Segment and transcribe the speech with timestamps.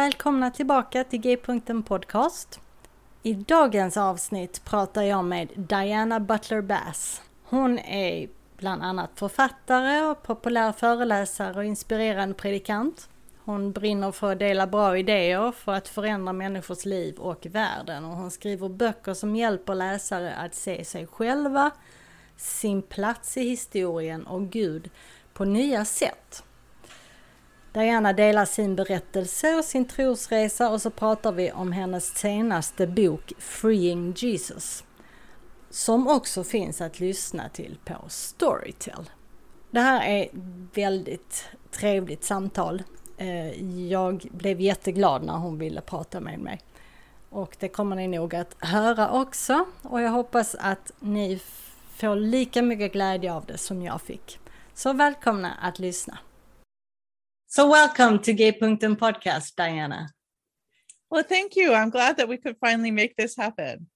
[0.00, 2.60] Välkomna tillbaka till G-punkten Podcast.
[3.22, 7.22] I dagens avsnitt pratar jag med Diana Butler Bass.
[7.44, 13.08] Hon är bland annat författare och populär föreläsare och inspirerande predikant.
[13.44, 18.16] Hon brinner för att dela bra idéer för att förändra människors liv och världen och
[18.16, 21.70] hon skriver böcker som hjälper läsare att se sig själva,
[22.36, 24.90] sin plats i historien och Gud
[25.32, 26.44] på nya sätt.
[27.72, 33.32] Diana delar sin berättelse och sin trosresa och så pratar vi om hennes senaste bok
[33.38, 34.84] Freeing Jesus.
[35.70, 39.10] Som också finns att lyssna till på Storytel.
[39.70, 40.28] Det här är
[40.74, 42.82] väldigt trevligt samtal.
[43.16, 46.60] Eh, jag blev jätteglad när hon ville prata med mig.
[47.28, 49.64] Och det kommer ni nog att höra också.
[49.82, 51.40] Och jag hoppas att ni
[51.96, 54.38] får lika mycket glädje av det som jag fick.
[54.74, 56.18] Så välkomna att lyssna.
[57.52, 60.06] So welcome to G-punkten podcast, Diana.
[61.10, 61.74] Well, thank you.
[61.74, 63.88] I'm glad that we could finally make this happen.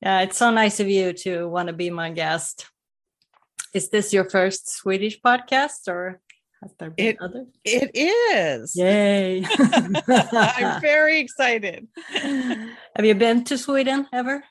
[0.00, 2.70] Yeah, it's so nice of you to want to be my guest.
[3.74, 6.20] Is this your first Swedish podcast or
[6.62, 7.48] has there been it, others?
[7.64, 8.76] It is.
[8.76, 9.44] Yay.
[10.08, 11.88] I'm very excited.
[12.12, 14.44] Have you been to Sweden ever?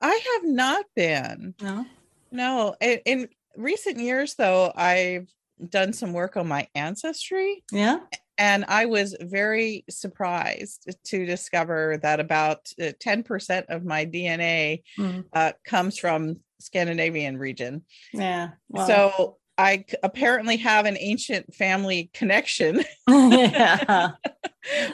[0.00, 1.54] I have not been.
[1.62, 1.86] No.
[2.32, 2.74] No.
[2.80, 5.28] In, in recent years, though, I've
[5.70, 7.64] done some work on my ancestry.
[7.72, 7.98] Yeah.
[8.36, 15.24] And I was very surprised to discover that about 10% uh, of my DNA mm.
[15.32, 17.82] uh, comes from Scandinavian region.
[18.12, 18.50] Yeah.
[18.68, 18.86] Well.
[18.86, 22.82] So I apparently have an ancient family connection.
[23.08, 24.12] yeah.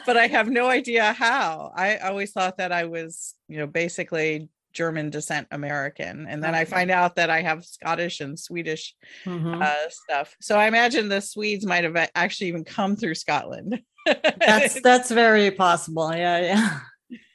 [0.05, 1.71] but I have no idea how.
[1.75, 6.27] I always thought that I was, you know, basically German descent American.
[6.27, 8.95] And then I find out that I have Scottish and Swedish
[9.25, 9.61] mm-hmm.
[9.61, 10.35] uh, stuff.
[10.39, 13.81] So I imagine the Swedes might have actually even come through Scotland.
[14.05, 16.13] that's that's very possible.
[16.13, 16.79] Yeah,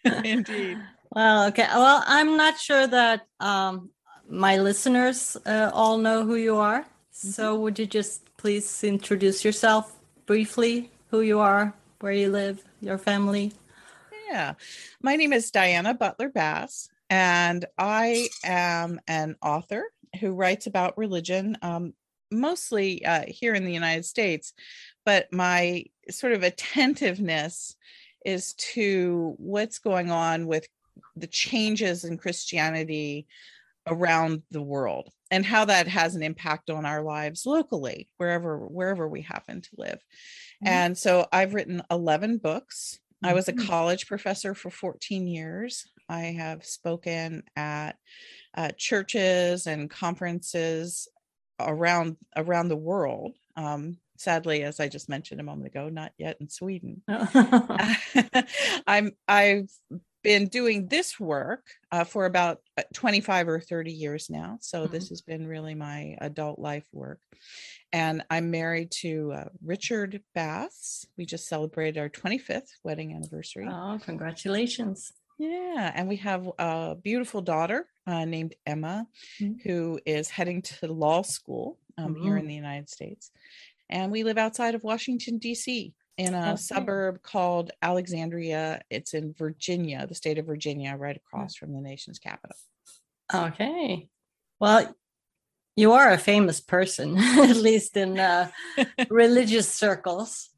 [0.04, 0.22] yeah.
[0.24, 0.78] Indeed.
[1.10, 1.66] Well, okay.
[1.74, 3.90] Well, I'm not sure that um,
[4.28, 6.80] my listeners uh, all know who you are.
[6.80, 7.28] Mm-hmm.
[7.28, 9.96] So would you just please introduce yourself
[10.26, 13.52] briefly, who you are, where you live, your family?
[14.28, 14.54] Yeah.
[15.00, 19.84] My name is Diana Butler Bass and I am an author
[20.20, 21.94] who writes about religion, um,
[22.30, 24.52] mostly uh, here in the United States.
[25.04, 27.76] But my sort of attentiveness
[28.24, 30.66] is to what's going on with
[31.14, 33.26] the changes in Christianity
[33.86, 39.08] around the world and how that has an impact on our lives locally wherever wherever
[39.08, 40.68] we happen to live mm-hmm.
[40.68, 43.66] and so i've written 11 books i was a mm-hmm.
[43.66, 47.96] college professor for 14 years I have spoken at
[48.56, 51.08] uh, churches and conferences
[51.60, 53.36] around around the world.
[53.56, 57.02] Um, sadly, as I just mentioned a moment ago, not yet in Sweden.
[58.86, 59.70] I'm I've
[60.26, 64.58] been doing this work uh, for about uh, 25 or 30 years now.
[64.60, 64.92] So mm-hmm.
[64.92, 67.20] this has been really my adult life work.
[67.92, 71.06] And I'm married to uh, Richard Bass.
[71.16, 73.68] We just celebrated our 25th wedding anniversary.
[73.70, 75.12] Oh, congratulations.
[75.38, 79.06] Yeah, and we have a beautiful daughter uh, named Emma,
[79.40, 79.68] mm-hmm.
[79.68, 82.22] who is heading to law school um, mm-hmm.
[82.22, 82.48] here in mm-hmm.
[82.48, 83.30] the United States.
[83.88, 86.56] And we live outside of Washington, D.C., in a okay.
[86.56, 88.80] suburb called Alexandria.
[88.90, 92.56] It's in Virginia, the state of Virginia, right across from the nation's capital.
[93.32, 94.08] Okay.
[94.58, 94.94] Well,
[95.76, 98.50] you are a famous person, at least in uh,
[99.10, 100.48] religious circles.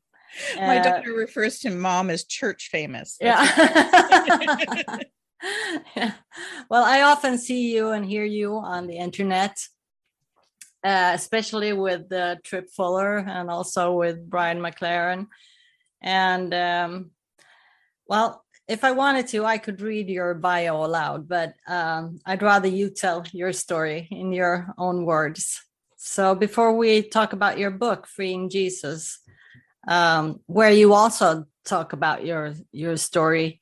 [0.56, 3.16] My uh, daughter refers to mom as church famous.
[3.20, 3.42] Yeah.
[5.96, 6.12] yeah.
[6.70, 9.58] Well, I often see you and hear you on the internet.
[10.84, 15.26] uh, especially with uh, Tripp Fuller and also with Brian McLaren.
[16.00, 17.10] And um,
[18.06, 22.68] well, if I wanted to, I could read your bio aloud, but um, I'd rather
[22.68, 25.60] you tell your story in your own words.
[25.96, 29.18] So before we talk about your book, Freeing Jesus,
[29.88, 33.60] um, where you also talk about your your story,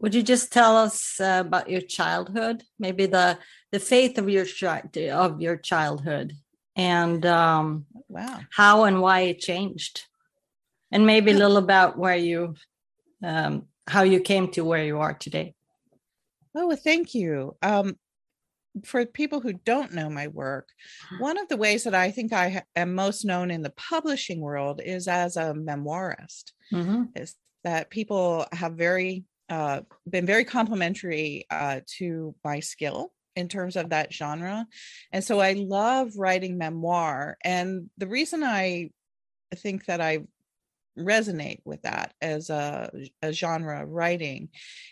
[0.00, 3.38] would you just tell us uh, about your childhood, maybe the
[3.70, 4.44] the faith of your
[5.12, 6.34] of your childhood,
[6.76, 10.04] and um, wow, how and why it changed,
[10.90, 12.54] and maybe a little about where you
[13.22, 15.54] um, how you came to where you are today.
[16.54, 17.56] Oh, well, thank you.
[17.62, 17.96] Um,
[18.84, 20.68] for people who don't know my work,
[21.18, 24.80] one of the ways that I think I am most known in the publishing world
[24.84, 26.52] is as a memoirist.
[26.72, 27.04] Mm-hmm.
[27.16, 27.34] Is
[27.64, 33.90] that people have very uh, been very complimentary uh, to my skill in terms of
[33.90, 34.66] that genre,
[35.12, 37.38] and so I love writing memoir.
[37.44, 38.90] And the reason I
[39.54, 40.20] think that I
[40.98, 42.90] resonate with that as a,
[43.22, 44.48] a genre of writing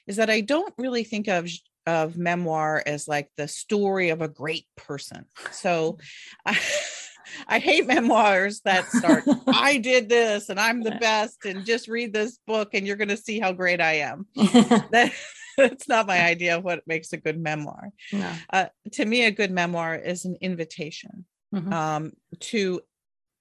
[0.06, 1.48] is that I don't really think of
[1.86, 5.24] of memoir as like the story of a great person.
[5.52, 5.98] So
[6.44, 6.58] I,
[7.48, 12.12] I hate memoirs that start, I did this and I'm the best, and just read
[12.12, 14.26] this book and you're going to see how great I am.
[14.34, 15.12] that,
[15.56, 17.90] that's not my idea of what makes a good memoir.
[18.12, 18.32] No.
[18.52, 21.24] Uh, to me, a good memoir is an invitation
[21.54, 21.72] mm-hmm.
[21.72, 22.80] um, to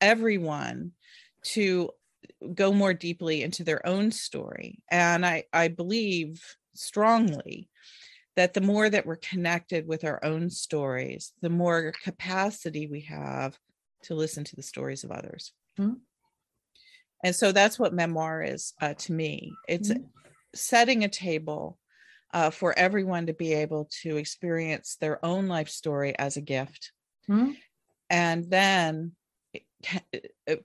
[0.01, 0.91] everyone
[1.43, 1.89] to
[2.53, 4.79] go more deeply into their own story.
[4.89, 6.43] And I, I believe
[6.73, 7.69] strongly
[8.35, 13.57] that the more that we're connected with our own stories, the more capacity we have
[14.03, 15.51] to listen to the stories of others.
[15.79, 15.95] Mm-hmm.
[17.23, 19.53] And so that's what memoir is uh, to me.
[19.67, 20.03] It's mm-hmm.
[20.53, 21.77] setting a table
[22.33, 26.91] uh, for everyone to be able to experience their own life story as a gift.
[27.29, 27.51] Mm-hmm.
[28.09, 29.13] And then
[30.47, 30.55] uh,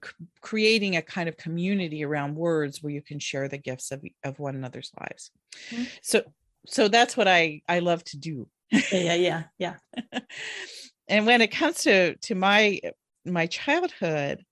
[0.41, 4.37] creating a kind of community around words where you can share the gifts of, of
[4.37, 5.31] one another's lives.
[5.69, 5.83] Mm-hmm.
[6.01, 6.23] So
[6.67, 8.47] so that's what I I love to do.
[8.91, 9.75] yeah, yeah, yeah.
[11.07, 12.79] and when it comes to to my
[13.25, 14.43] my childhood,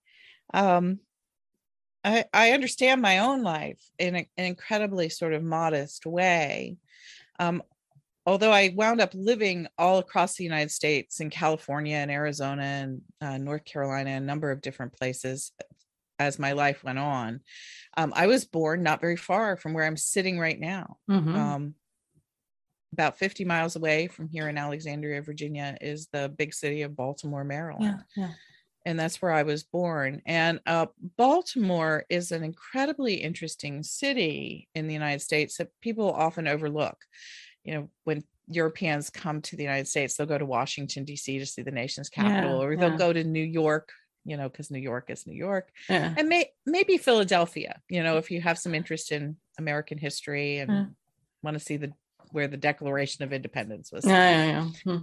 [0.54, 1.00] um,
[2.04, 6.78] I I understand my own life in a, an incredibly sort of modest way.
[7.40, 7.64] Um,
[8.26, 13.02] although I wound up living all across the United States in California and Arizona and
[13.22, 15.52] uh, North Carolina, a number of different places
[16.20, 17.40] as my life went on.
[17.98, 20.98] Um, I was born not very far from where I'm sitting right now.
[21.10, 21.36] Mm-hmm.
[21.36, 21.76] Um,
[22.94, 27.44] about 50 miles away from here in Alexandria, Virginia, is the big city of Baltimore,
[27.44, 28.04] Maryland.
[28.16, 28.32] Yeah, yeah.
[28.86, 30.22] And that's where I was born.
[30.26, 30.88] And uh,
[31.18, 36.98] Baltimore is an incredibly interesting city in the United States that people often overlook.
[37.64, 41.38] You know, when Europeans come to the United States, they'll go to Washington, D.C.
[41.38, 43.92] to see the nation's capital, yeah, or they'll go to New York
[44.26, 46.14] you know, because New York is New York, yeah.
[46.16, 47.80] and may, maybe Philadelphia.
[47.90, 50.86] You know, if you have some interest in American history and yeah.
[51.42, 51.94] want to see the
[52.31, 54.06] where the Declaration of Independence was.
[54.06, 55.00] Yeah, yeah,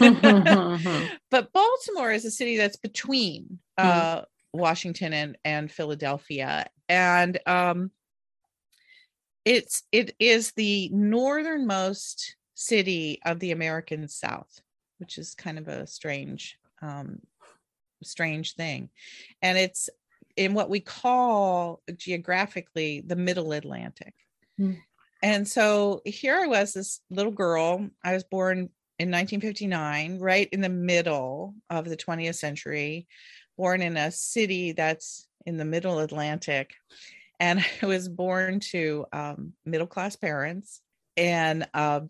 [0.00, 1.08] yeah.
[1.30, 6.66] but Baltimore is a city that's between uh, Washington and, and Philadelphia.
[6.88, 7.90] And um,
[9.44, 14.60] it's it is the northernmost city of the American South,
[14.98, 17.20] which is kind of a strange um,
[18.02, 18.90] strange thing.
[19.42, 19.88] And it's
[20.36, 24.14] in what we call geographically the middle Atlantic.
[24.60, 24.78] Mm.
[25.26, 27.90] And so here I was, this little girl.
[28.04, 33.08] I was born in 1959, right in the middle of the 20th century,
[33.58, 36.74] born in a city that's in the middle Atlantic.
[37.40, 40.80] And I was born to um, middle class parents
[41.16, 42.02] and uh,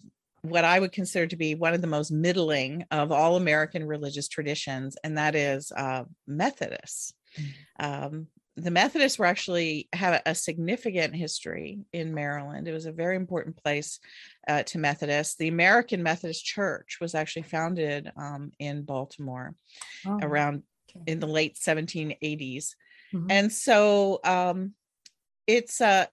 [0.42, 4.28] what I would consider to be one of the most middling of all American religious
[4.28, 7.14] traditions, and that is uh, Methodists.
[7.40, 7.46] Mm.
[7.80, 12.66] Um, the Methodists were actually have a significant history in Maryland.
[12.66, 14.00] It was a very important place
[14.48, 15.36] uh, to Methodists.
[15.36, 19.54] The American Methodist Church was actually founded um, in Baltimore
[20.06, 21.02] oh, around okay.
[21.06, 22.74] in the late 1780s,
[23.12, 23.26] mm-hmm.
[23.30, 24.72] and so um,
[25.46, 26.06] it's a uh,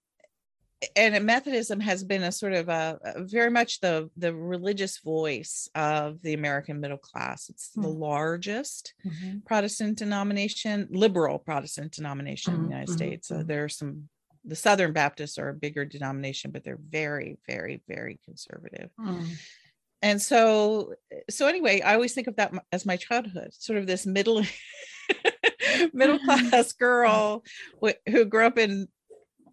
[0.95, 5.69] and Methodism has been a sort of a, a, very much the the religious voice
[5.75, 7.49] of the American middle class.
[7.49, 7.81] It's mm-hmm.
[7.81, 8.01] the hmm.
[8.01, 9.39] largest mm-hmm.
[9.45, 12.63] Protestant denomination, liberal Protestant denomination mm-hmm.
[12.63, 12.97] in the United mm-hmm.
[12.97, 13.27] States.
[13.27, 14.09] So there are some.
[14.45, 18.89] The Southern Baptists are a bigger denomination, but they're very, very, very conservative.
[18.99, 19.23] Hmm.
[20.01, 20.95] And so,
[21.29, 24.43] so anyway, I always think of that as my childhood, sort of this middle
[25.93, 27.43] middle class girl
[28.09, 28.87] who grew up in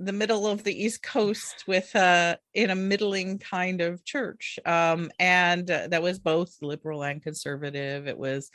[0.03, 5.11] the middle of the East Coast with uh, in a middling kind of church, um,
[5.19, 8.09] and uh, that was both liberal and conservative.
[8.09, 8.51] It was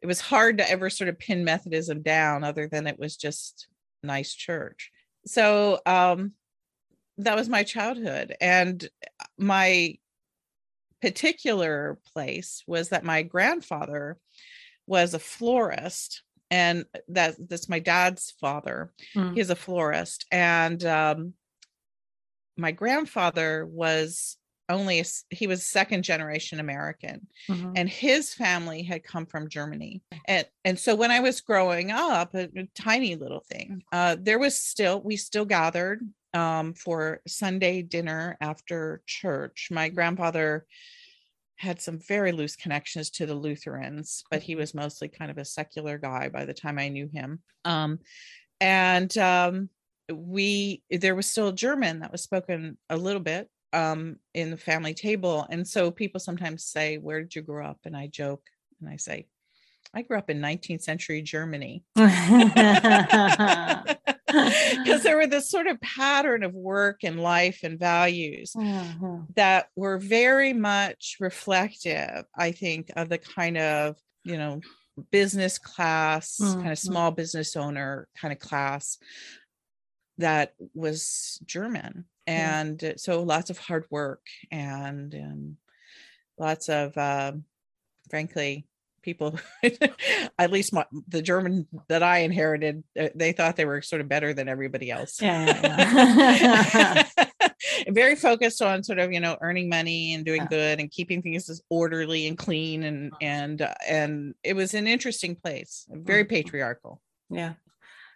[0.00, 3.68] it was hard to ever sort of pin Methodism down other than it was just
[4.02, 4.90] nice church.
[5.26, 6.32] So um,
[7.18, 8.34] that was my childhood.
[8.40, 8.88] And
[9.36, 9.98] my
[11.02, 14.16] particular place was that my grandfather
[14.86, 19.34] was a florist and that that's my dad's father mm.
[19.34, 21.34] he's a florist and um,
[22.56, 24.36] my grandfather was
[24.70, 27.72] only a, he was second generation american mm-hmm.
[27.76, 32.34] and his family had come from germany and and so when i was growing up
[32.34, 36.00] a, a tiny little thing uh, there was still we still gathered
[36.34, 40.66] um, for sunday dinner after church my grandfather
[41.58, 45.44] had some very loose connections to the lutherans but he was mostly kind of a
[45.44, 47.98] secular guy by the time i knew him um,
[48.60, 49.68] and um,
[50.12, 54.94] we there was still German that was spoken a little bit um, in the family
[54.94, 58.42] table, and so people sometimes say, "Where did you grow up?" And I joke
[58.80, 59.26] and I say,
[59.94, 62.12] "I grew up in 19th century Germany." because
[65.02, 69.20] there were this sort of pattern of work and life and values mm-hmm.
[69.36, 74.60] that were very much reflective i think of the kind of you know
[75.10, 76.60] business class mm-hmm.
[76.60, 78.98] kind of small business owner kind of class
[80.18, 82.04] that was German.
[82.26, 82.92] And yeah.
[82.96, 85.56] so lots of hard work and um,
[86.38, 87.32] lots of, uh,
[88.10, 88.66] frankly,
[89.02, 89.38] people,
[90.38, 94.08] at least my, the German that I inherited, uh, they thought they were sort of
[94.08, 95.20] better than everybody else.
[95.20, 97.48] Yeah, yeah, yeah.
[97.88, 101.48] very focused on sort of you know earning money and doing good and keeping things
[101.48, 107.00] as orderly and clean and and uh, and it was an interesting place very patriarchal
[107.30, 107.54] yeah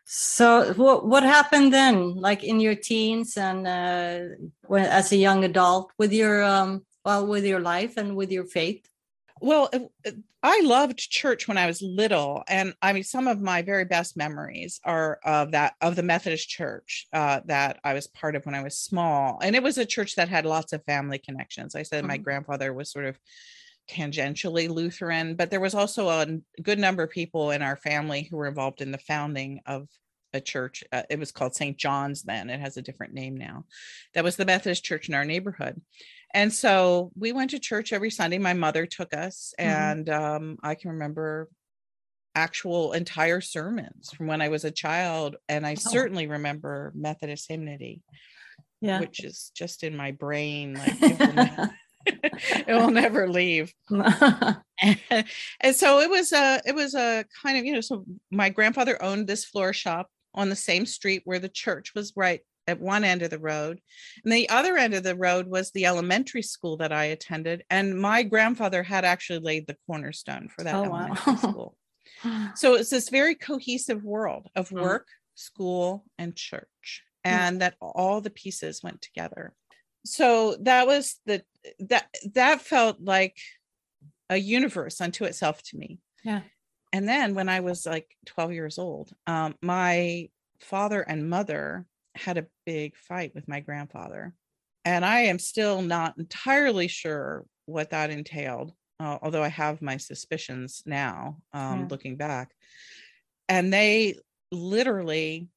[0.04, 4.20] so what what happened then, like in your teens and uh,
[4.66, 8.44] when as a young adult, with your um, well, with your life and with your
[8.44, 8.88] faith?
[9.40, 9.70] Well,
[10.44, 14.16] I loved church when I was little, and I mean, some of my very best
[14.16, 18.56] memories are of that of the Methodist Church uh, that I was part of when
[18.56, 21.76] I was small, and it was a church that had lots of family connections.
[21.76, 22.08] I said mm-hmm.
[22.08, 23.18] my grandfather was sort of
[23.88, 26.26] tangentially Lutheran, but there was also a
[26.62, 29.88] good number of people in our family who were involved in the founding of
[30.32, 30.84] a church.
[30.92, 31.76] Uh, it was called St.
[31.76, 32.50] John's then.
[32.50, 33.64] It has a different name now.
[34.14, 35.80] That was the Methodist church in our neighborhood.
[36.34, 38.38] And so we went to church every Sunday.
[38.38, 39.70] My mother took us, mm-hmm.
[39.70, 41.48] and um, I can remember
[42.34, 45.36] actual entire sermons from when I was a child.
[45.48, 45.90] And I oh.
[45.90, 48.00] certainly remember Methodist hymnody,
[48.80, 49.00] yeah.
[49.00, 50.80] which is just in my brain.
[51.02, 51.70] Like
[52.06, 53.72] it will never leave.
[53.90, 54.56] and,
[55.60, 59.00] and, so it was a it was a kind of you know so my grandfather
[59.02, 63.02] owned this floor shop on the same street where the church was right at one
[63.02, 63.80] end of the road
[64.22, 67.98] and the other end of the road was the elementary school that I attended and
[67.98, 71.38] my grandfather had actually laid the cornerstone for that oh, elementary wow.
[71.38, 71.76] school.
[72.54, 74.80] So it's this very cohesive world of mm.
[74.80, 77.30] work, school and church mm.
[77.30, 79.54] and that all the pieces went together
[80.04, 81.42] so that was the
[81.78, 83.36] that that felt like
[84.30, 86.40] a universe unto itself to me yeah
[86.92, 90.28] and then when i was like 12 years old um, my
[90.60, 94.34] father and mother had a big fight with my grandfather
[94.84, 99.96] and i am still not entirely sure what that entailed uh, although i have my
[99.96, 101.86] suspicions now um, yeah.
[101.90, 102.52] looking back
[103.48, 104.16] and they
[104.50, 105.48] literally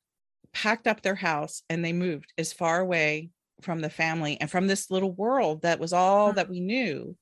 [0.54, 3.30] packed up their house and they moved as far away
[3.62, 7.16] from the family and from this little world that was all that we knew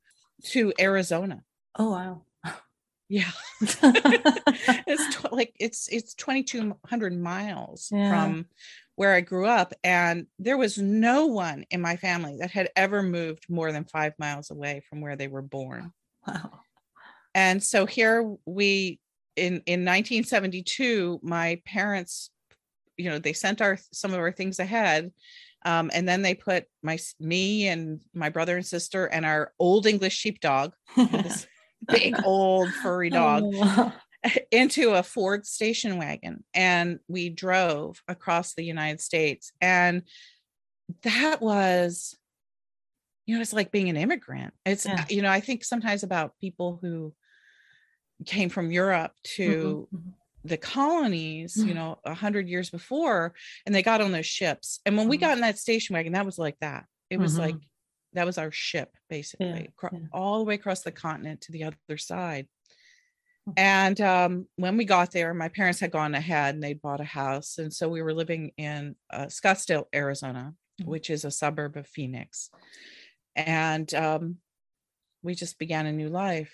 [0.44, 1.42] to Arizona.
[1.78, 2.24] Oh wow.
[3.10, 3.32] Yeah.
[3.62, 8.10] it's tw- like it's it's 2200 miles yeah.
[8.10, 8.46] from
[8.96, 13.02] where I grew up and there was no one in my family that had ever
[13.04, 15.92] moved more than 5 miles away from where they were born.
[16.28, 16.60] Wow.
[17.36, 19.00] And so here we
[19.36, 22.30] in in 1972 my parents
[22.98, 25.12] you know they sent our some of our things ahead
[25.66, 29.88] um, and then they put my me and my brother and sister and our old
[29.88, 31.48] English sheepdog, this
[31.88, 33.94] big old furry dog, oh.
[34.52, 39.52] into a Ford station wagon, and we drove across the United States.
[39.62, 40.04] And
[41.04, 42.18] that was,
[43.26, 44.54] you know, it's like being an immigrant.
[44.66, 45.06] It's yeah.
[45.10, 47.14] you know, I think sometimes about people who
[48.26, 49.98] came from Europe to mm-hmm.
[49.98, 50.10] mm-hmm
[50.46, 51.76] the colonies, you mm.
[51.76, 53.34] know, a hundred years before,
[53.66, 54.80] and they got on those ships.
[54.86, 55.26] And when we mm-hmm.
[55.26, 56.86] got in that station wagon, that was like that.
[57.10, 57.42] It was mm-hmm.
[57.42, 57.56] like
[58.14, 60.00] that was our ship, basically, yeah, yeah.
[60.12, 62.48] all the way across the continent to the other side.
[63.50, 63.54] Mm.
[63.58, 67.06] And um, when we got there, my parents had gone ahead and they'd bought a
[67.06, 70.90] house, and so we were living in uh, Scottsdale, Arizona, mm-hmm.
[70.90, 72.50] which is a suburb of Phoenix.
[73.36, 74.38] And um,
[75.24, 76.54] we just began a new life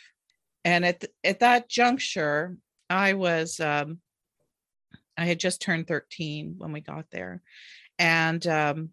[0.66, 2.58] and at th- at that juncture,
[2.90, 4.00] I was um,
[5.18, 7.42] I had just turned 13 when we got there,
[7.98, 8.90] and um,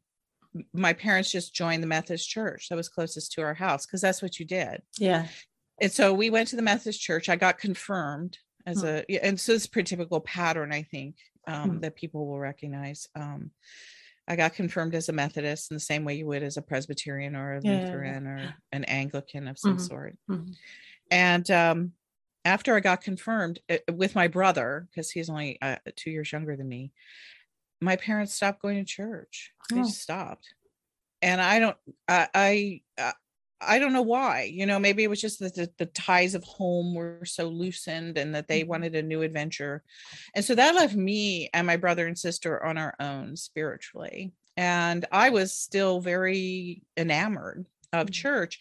[0.73, 4.23] my parents just joined the Methodist church that was closest to our house because that's
[4.23, 4.83] what you did.
[4.99, 5.27] Yeah.
[5.81, 7.29] And so we went to the Methodist church.
[7.29, 8.87] I got confirmed as Hmm.
[8.87, 11.79] a, and so it's a pretty typical pattern, I think, um, Hmm.
[11.81, 13.09] that people will recognize.
[13.15, 13.51] Um,
[14.29, 17.37] I got confirmed as a Methodist in the same way you would as a Presbyterian
[17.37, 17.73] or a Yeah.
[17.73, 19.81] Lutheran or an Anglican of some Mhm.
[19.81, 20.19] sort.
[20.29, 20.57] Mhm.
[21.11, 21.93] And um,
[22.45, 26.57] after I got confirmed uh, with my brother, because he's only uh, two years younger
[26.57, 26.93] than me,
[27.81, 29.53] my parents stopped going to church.
[29.75, 29.83] They Oh.
[29.83, 30.55] just stopped,
[31.23, 31.77] and I don't,
[32.09, 33.13] I, I, uh,
[33.61, 34.45] I don't know why.
[34.45, 38.19] You know, maybe it was just that the, the ties of home were so loosened,
[38.19, 38.69] and that they Mhm.
[38.69, 39.85] wanted a new adventure,
[40.35, 44.33] and so that left me and my brother and sister on our own spiritually.
[44.59, 48.13] And I was still very enamored of Mhm.
[48.13, 48.59] church.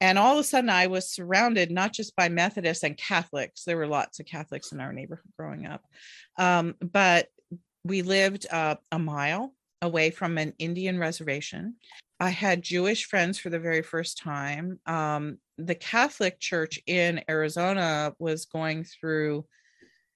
[0.00, 3.64] And all of a sudden, I was surrounded not just by Methodists and Catholics.
[3.64, 5.82] There were lots of Catholics in our neighborhood growing up,
[6.38, 7.28] um, but
[7.84, 11.76] we lived uh, a mile away from an Indian reservation.
[12.20, 14.80] I had Jewish friends for the very first time.
[14.86, 19.46] Um, the Catholic Church in Arizona was going through.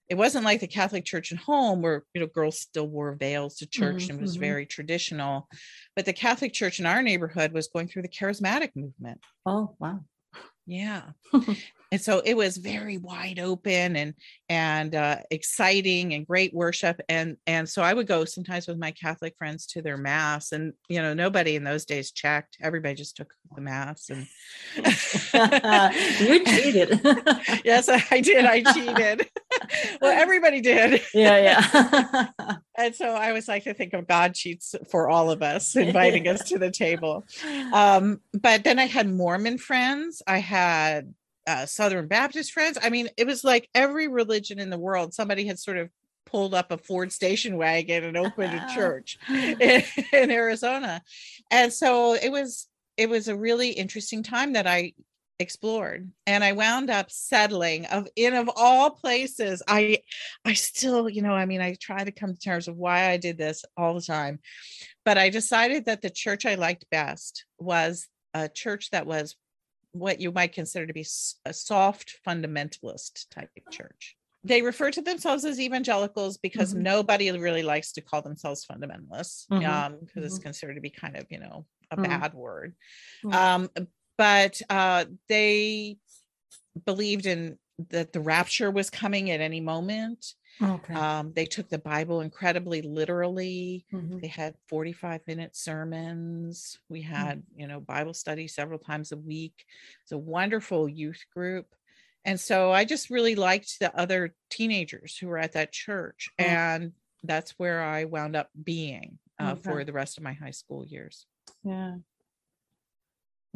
[0.09, 3.57] It wasn't like the Catholic Church at home where you know girls still wore veils
[3.57, 4.37] to church Mhm, and was mhm.
[4.37, 5.49] very traditional,
[5.97, 9.21] but the Catholic Church in our neighborhood was going through the charismatic movement.
[9.47, 10.05] Oh, wow.
[10.67, 11.03] Yeah.
[11.93, 14.15] and so it was very wide open and
[14.49, 18.93] and uh exciting and great worship and and so I would go sometimes with my
[18.93, 23.17] Catholic friends to their mass and you know nobody in those days checked everybody just
[23.17, 24.27] took the mass and
[26.21, 27.01] you cheated.
[27.65, 29.29] yes I did I cheated
[30.01, 31.03] well everybody did.
[31.15, 32.57] Yeah, yeah.
[32.79, 36.29] and so I was like to think of God cheats for all of us inviting
[36.29, 37.25] us to the table.
[37.73, 40.23] Um but then i had mormon friends.
[40.27, 41.15] I had
[41.47, 42.79] uh, southern baptist friends.
[42.81, 45.91] I mean it was like every religion in the world somebody had sort of
[46.25, 51.03] pulled up a ford station wagon and opened a church in, in arizona.
[51.51, 54.93] And so it was it was a really interesting time that i
[55.43, 59.99] explored and i wound up settling of in of all places i
[60.47, 63.19] i still you know i mean i try to come to terms with why i
[63.19, 64.41] did this all the time
[65.05, 69.37] but I decided that the church I liked best was a church that was
[69.93, 71.07] what you might consider to be
[71.45, 74.17] a soft fundamentalist type of church.
[74.45, 76.83] They refer to themselves as evangelicals because Mhm.
[76.83, 81.17] nobody really likes to call themselves fundamentalists Mhm, um, because it's considered to be kind
[81.17, 82.23] of, you know, a Mm.
[82.23, 82.75] bad word.
[83.25, 83.39] Mm.
[83.39, 83.71] Um,
[84.23, 85.97] but uh, they
[86.87, 87.59] believed in
[87.91, 90.35] that the rapture was coming at any moment.
[90.63, 90.95] Okay.
[90.95, 94.21] Um, they took the Bible incredibly literally Mhm.
[94.21, 99.65] they had 45 minute sermons we had you know bible study several times a week
[100.03, 101.67] it's a wonderful youth group
[102.25, 106.45] and so i just really liked the other teenagers who were at that church Mm.
[106.45, 106.93] and
[107.25, 111.27] that's where i wound up being uh, for the rest of my high school years
[111.65, 111.97] Yeah.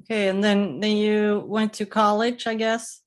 [0.00, 3.02] Okay, and then then you went to college, I guess.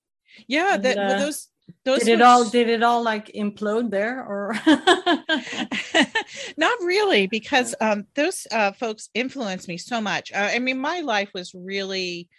[0.47, 1.47] yeah And, that well, uh, those
[1.85, 4.53] those did it all did it all like implode there or
[6.57, 11.01] not really because um those uh folks influenced me so much uh, i mean my
[11.01, 12.29] life was really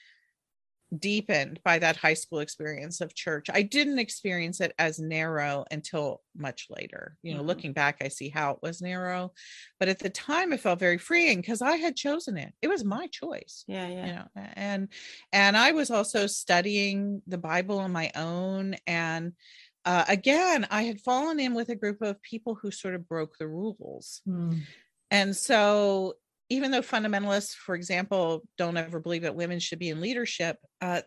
[0.99, 6.21] deepened by that high school experience of church i didn't experience it as narrow until
[6.37, 7.47] much later you know Mhm.
[7.47, 9.33] looking back i see how it was narrow
[9.79, 12.85] but at the time it felt very freeing because i had chosen it it was
[12.85, 14.07] my choice yeah, yeah.
[14.07, 14.89] you know and
[15.33, 19.33] and i was also studying the bible on my own and
[19.85, 23.39] uh, again i had fallen in with a group of people who sort of broke
[23.39, 24.61] the rules Mm.
[25.11, 26.15] and so
[26.51, 31.01] even though fundamentalists for example don't ever believe that women should be in leadership uh,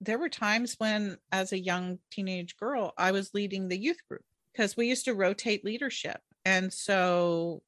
[0.00, 4.22] there were times when as a young teenage girl i was leading the youth group
[4.52, 7.62] because we used to rotate leadership and so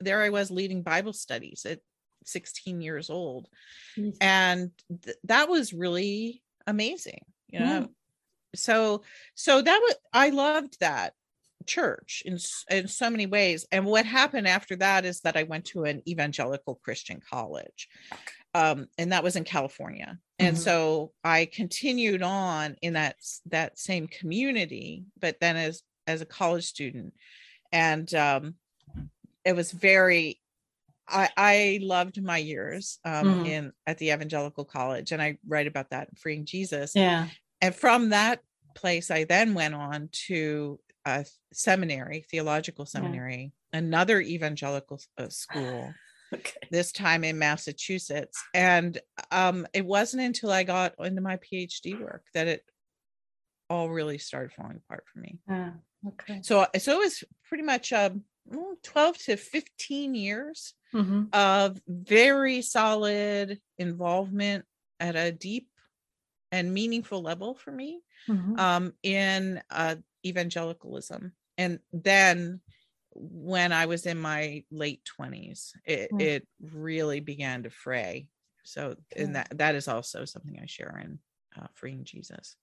[0.00, 1.80] there i was leading bible studies at
[2.24, 3.48] 16 years old
[3.96, 4.16] Jeez.
[4.20, 4.70] and
[5.02, 7.86] th- that was really amazing you know Yeah.
[8.54, 9.02] so
[9.34, 11.14] so that was i loved that
[11.66, 12.38] church in
[12.70, 16.02] in so many ways and what happened after that is that i went to an
[16.08, 17.88] evangelical christian college
[18.54, 20.60] um and that was in california and Mhm.
[20.60, 26.64] so i continued on in that that same community but then as as a college
[26.64, 27.12] student
[27.72, 28.54] and um
[29.44, 30.40] it was very
[31.08, 33.46] I, I loved my years um, Mhm.
[33.46, 36.96] in at the evangelical college, and I write about that in Freeing Jesus.
[36.96, 37.28] Yeah.
[37.60, 38.40] And from that
[38.74, 45.98] place, I then went on to a seminary, theological seminary, another evangelical uh, school,
[46.34, 46.68] Okay.
[46.70, 48.42] this time in Massachusetts.
[48.54, 52.64] And um, it wasn't until I got into my PhD work that it
[53.68, 55.38] all really started falling apart for me.
[55.48, 55.72] Yeah.
[56.06, 56.40] Okay.
[56.42, 62.62] So so it was pretty much um mm, 12 to 15 years hmm of very
[62.62, 64.66] solid involvement
[65.00, 65.70] at a deep
[66.52, 69.96] and meaningful level for me hmm um, in uh,
[70.28, 71.32] evangelicalism.
[71.58, 72.60] And then
[73.14, 76.20] when I was in my late 20s, it, Mm.
[76.20, 78.28] it really began to fray.
[78.64, 79.22] So, Okay.
[79.24, 81.18] and that, that is also something I share in
[81.60, 82.56] uh, Freeing Jesus.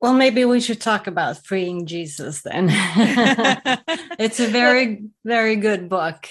[0.00, 2.68] Well, maybe we should talk about freeing Jesus then.
[4.18, 6.28] it's a very, very good book.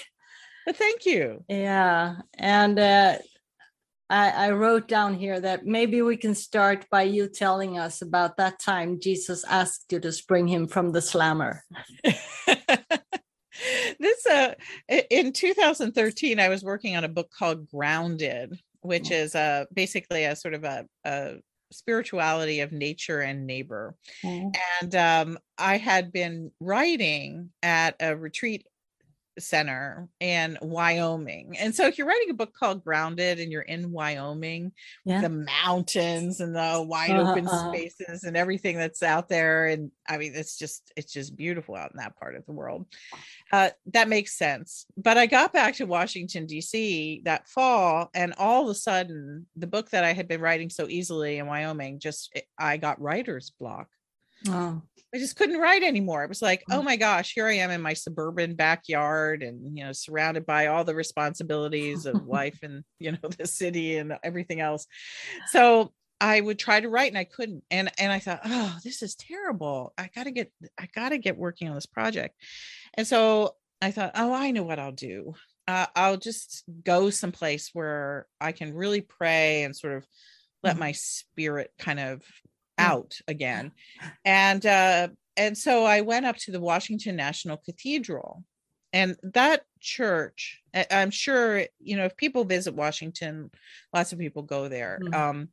[0.64, 1.44] But thank you.
[1.48, 2.16] Yeah.
[2.38, 3.18] And uh,
[4.08, 8.36] I, I wrote down here that maybe we can start by you telling us about
[8.36, 11.64] that time Jesus asked you to spring him from the slammer.
[13.98, 14.52] this uh
[15.10, 20.36] in 2013 i was working on a book called grounded which is uh basically a
[20.36, 21.36] sort of a, a
[21.72, 23.94] spirituality of nature and neighbor.
[24.22, 28.66] And um i had been writing at a retreat
[29.38, 33.92] center in wyoming and so if you're writing a book called grounded and you're in
[33.92, 34.72] wyoming
[35.04, 35.20] Yeah.
[35.20, 37.68] the mountains and the wide Uh-huh, open uh-huh.
[37.68, 41.90] spaces and everything that's out there and i mean it's just it's just beautiful out
[41.92, 42.86] in that part of the world
[43.52, 48.64] uh, that makes sense but i got back to washington d.c that fall and all
[48.64, 52.30] of a sudden the book that i had been writing so easily in wyoming just
[52.34, 53.88] it- i got writer's block
[54.48, 54.82] Oh,
[55.14, 56.22] I just couldn't write anymore.
[56.24, 56.74] It was like, Mm.
[56.76, 60.66] oh my gosh, here I am in my suburban backyard and, you know, surrounded by
[60.66, 64.86] all the responsibilities of life and, you know, the city and everything else.
[65.52, 67.64] So I would try to write and I couldn't.
[67.70, 69.92] And and I thought, oh, this is terrible.
[69.98, 72.34] I gotta get I gotta get working on this project.
[72.94, 75.34] And so I thought, oh, I know what I'll do.
[75.68, 80.06] Uh, I'll just go someplace where I can really pray and sort of
[80.62, 80.80] let Mhm.
[80.80, 82.22] my spirit kind of.
[82.78, 83.72] Out again
[84.24, 88.44] and uh and so i went up to the washington national cathedral
[88.92, 90.60] and that church
[90.90, 93.50] i'm sure you know if people visit washington
[93.94, 95.14] lots of people go there Mm.
[95.14, 95.48] um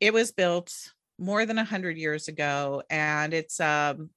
[0.00, 0.72] it was built
[1.18, 4.10] more than a 100 years ago and it's um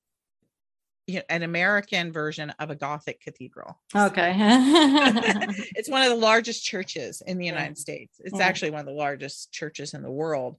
[1.08, 4.34] you know, an american version of a gothic cathedral okay.
[5.76, 7.52] it's one of the largest churches in the Yeah.
[7.52, 8.20] United States.
[8.24, 8.46] It's Yeah.
[8.46, 10.58] actually one of the largest churches in the world.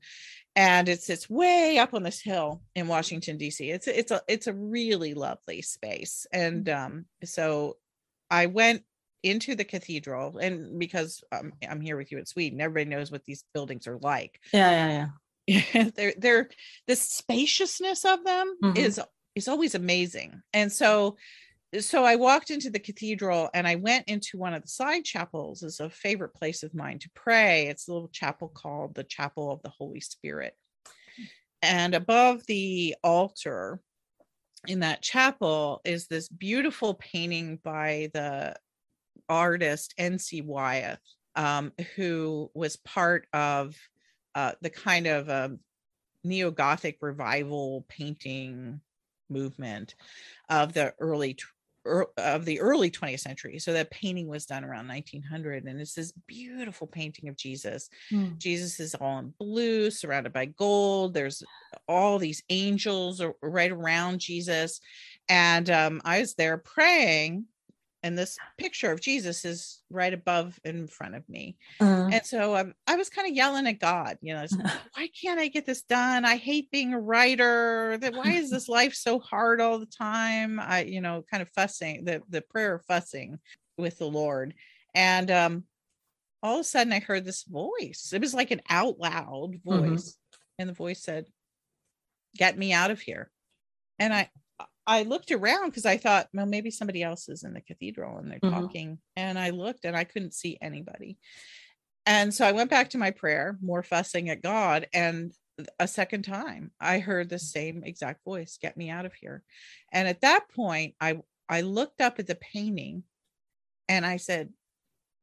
[0.57, 3.71] And it's it's way up on this hill in Washington D.C.
[3.71, 6.27] It's it's a it's a really lovely space.
[6.33, 7.77] And um so
[8.31, 8.83] I went
[9.23, 13.25] into the cathedral and because um, I'm here with you in Sweden, everybody knows what
[13.25, 14.41] these buildings are like.
[14.53, 15.09] yeah,
[15.47, 15.91] yeah, yeah.
[15.95, 16.49] they're they're
[16.87, 18.79] the spaciousness of them Mhm.
[18.79, 19.01] is
[19.35, 21.17] is always amazing and so
[21.81, 25.63] so i walked into the cathedral and i went into one of the side chapels
[25.63, 27.67] is a favorite place of mine to pray.
[27.67, 30.55] It's a little chapel called the chapel of the holy spirit.
[31.63, 33.81] And above the altar
[34.67, 38.55] in that chapel is this beautiful painting by the
[39.29, 40.99] artist nc wyeth
[41.35, 43.77] um, who was part of
[44.35, 45.59] uh, the kind of um,
[46.25, 48.81] neo Gothic revival painting
[49.29, 49.95] movement
[50.49, 51.37] of the early
[52.17, 53.59] of the early 20th century.
[53.59, 57.89] So that painting was done around 1900, and it's this beautiful painting of Jesus.
[58.13, 58.39] Mm.
[58.39, 61.15] Jesus is all in blue, surrounded by gold.
[61.15, 61.43] There's
[61.89, 64.81] all these angels right around Jesus,
[65.29, 67.47] and um, I was there praying.
[68.07, 71.57] And this picture of Jesus is right above in front of me.
[71.81, 74.57] Uh, And so um, I was kind of yelling at God, you know, it's,
[74.95, 76.25] why can't I get this done?
[76.25, 77.99] I hate being a writer.
[78.01, 80.61] That why is this life so hard all the time?
[80.61, 83.41] I, you know, kind of fussing the the prayer of fussing
[83.77, 84.55] with the Lord.
[84.95, 85.65] And um
[86.43, 88.13] all of a sudden I heard this voice.
[88.15, 90.17] It was like an out loud voice.
[90.61, 91.27] And the voice said,
[92.37, 93.31] Get me out of here.
[93.99, 94.31] And I
[94.87, 98.31] I looked around because I thought, well, maybe somebody else is in the cathedral and
[98.31, 98.53] they're Mhm.
[98.53, 98.99] talking.
[99.17, 101.19] And I looked and I couldn't see anybody.
[102.07, 104.89] And so I went back to my prayer, more fussing at God.
[104.95, 105.33] And
[105.79, 109.43] a second time, I heard the same exact voice, get me out of here.
[109.93, 113.05] And at that point, I I looked up at the painting
[113.89, 114.53] and I said,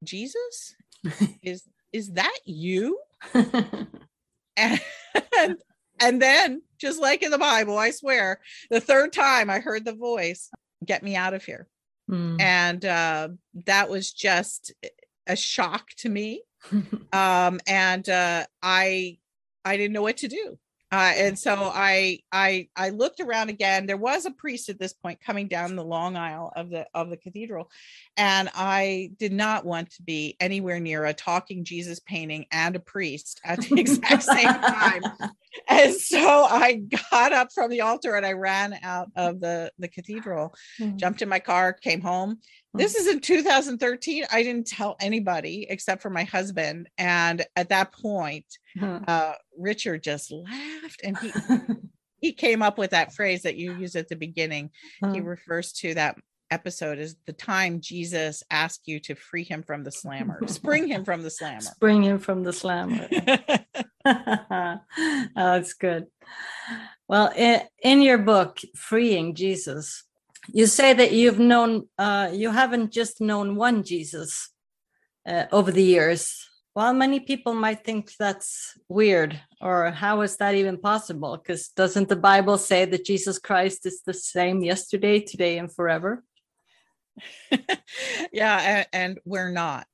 [0.04, 0.76] Jesus,
[1.44, 3.00] is is that you?
[4.58, 4.80] And,
[6.00, 9.96] and then, just like in the Bible, I swear, the third time I heard the
[9.96, 10.50] voice,
[10.86, 11.68] get me out of here.
[12.10, 12.42] Mm.
[12.42, 13.30] And uh,
[13.66, 14.74] that was just
[15.28, 16.44] a shock to me
[17.14, 19.18] um and uh i
[19.66, 20.58] i didn't know what to do
[20.94, 23.88] Uh, and so I I I looked around again.
[23.88, 27.10] There was a priest at this point coming down the long aisle of the of
[27.10, 27.72] the cathedral,
[28.16, 32.80] and I did not want to be anywhere near a talking Jesus painting and a
[32.80, 35.02] priest at the exact same time.
[35.70, 39.88] And so I got up from the altar and I ran out of the the
[39.88, 40.98] cathedral, mm-hmm.
[40.98, 42.40] jumped in my car, came home.
[42.74, 44.26] This is in 2013.
[44.32, 46.90] I didn't tell anybody except for my husband.
[46.98, 48.46] And at that point,
[48.82, 49.00] uh-huh.
[49.08, 51.32] uh, Richard just laughed and he
[52.20, 54.72] he came up with that phrase that you use at the beginning.
[55.04, 55.14] Uh-huh.
[55.14, 56.18] He refers to that
[56.50, 61.04] episode as the time Jesus asked you to free him from the slammer, spring him
[61.04, 61.62] from the slammer.
[61.62, 63.08] Spring him from the slammer.
[64.06, 64.80] oh,
[65.36, 66.06] that's good.
[67.08, 70.04] Well, in, in your book, Freeing Jesus,
[70.52, 74.50] you say that you've known uh, you haven't just known one jesus
[75.28, 76.50] uh, over the years.
[76.76, 81.38] Well many people might think that's weird or how is that even possible?
[81.38, 86.24] Because doesn't the bible say that jesus christ is the same yesterday today and forever?
[88.32, 89.86] Yeah and, and we're not.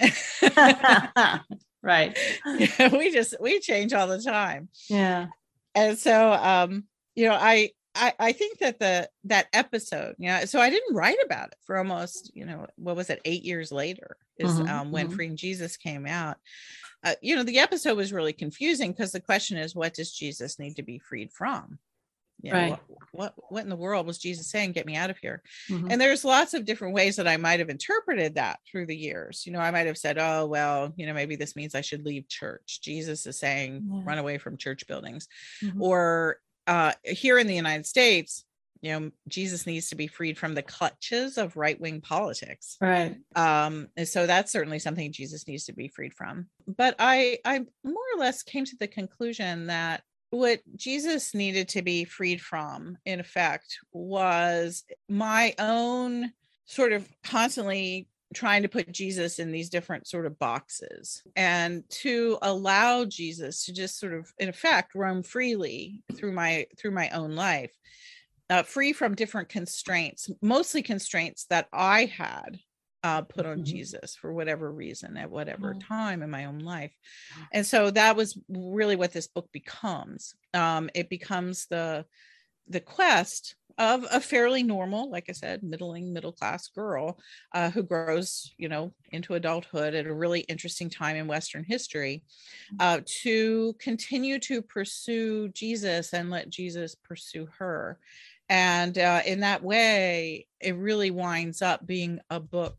[1.84, 2.16] Right.
[2.92, 4.70] We just we change all the time.
[4.88, 5.26] Yeah.
[5.74, 10.44] And so um you know i I, I think that the that episode, you know,
[10.44, 13.70] so I didn't write about it for almost, you know, what was it, eight years
[13.70, 15.16] later is mm-hmm, um, when mm-hmm.
[15.16, 16.36] Freeing Jesus came out.
[17.04, 20.58] Uh, you know, the episode was really confusing because the question is, what does Jesus
[20.58, 21.78] need to be freed from?
[22.42, 22.70] You know, right.
[22.88, 24.72] What, what, what in the world was Jesus saying?
[24.72, 25.42] Get me out of here.
[25.70, 25.90] Mm-hmm.
[25.90, 29.44] And there's lots of different ways that I might have interpreted that through the years.
[29.46, 32.04] You know, I might have said, oh well, you know, maybe this means I should
[32.04, 32.80] leave church.
[32.82, 34.00] Jesus is saying, yeah.
[34.04, 35.26] run away from church buildings,
[35.62, 35.80] mm-hmm.
[35.80, 38.44] or uh, here in the United States,
[38.80, 42.76] you know, Jesus needs to be freed from the clutches of right wing politics.
[42.82, 43.16] Right.
[43.34, 46.48] Um, and so that's certainly something Jesus needs to be freed from.
[46.66, 51.82] But I, I more or less came to the conclusion that what Jesus needed to
[51.82, 56.32] be freed from, in effect, was my own
[56.66, 62.38] sort of constantly trying to put Jesus in these different sort of boxes and to
[62.42, 67.34] allow Jesus to just sort of in effect roam freely through my through my own
[67.34, 67.72] life
[68.50, 72.58] uh, free from different constraints mostly constraints that I had
[73.04, 73.64] uh, put on mm-hmm.
[73.64, 75.94] Jesus for whatever reason at whatever mm-hmm.
[75.94, 76.96] time in my own life.
[77.52, 80.34] And so that was really what this book becomes.
[80.54, 82.06] Um, it becomes the
[82.66, 87.18] the quest of a fairly normal, like I said, middling middle class girl
[87.52, 92.22] uh, who grows, you know, into adulthood at a really interesting time in Western history,
[92.72, 92.76] mm.
[92.80, 97.98] uh, to continue to pursue Jesus and let Jesus pursue her.
[98.48, 102.78] And uh, in that way, it really winds up being a book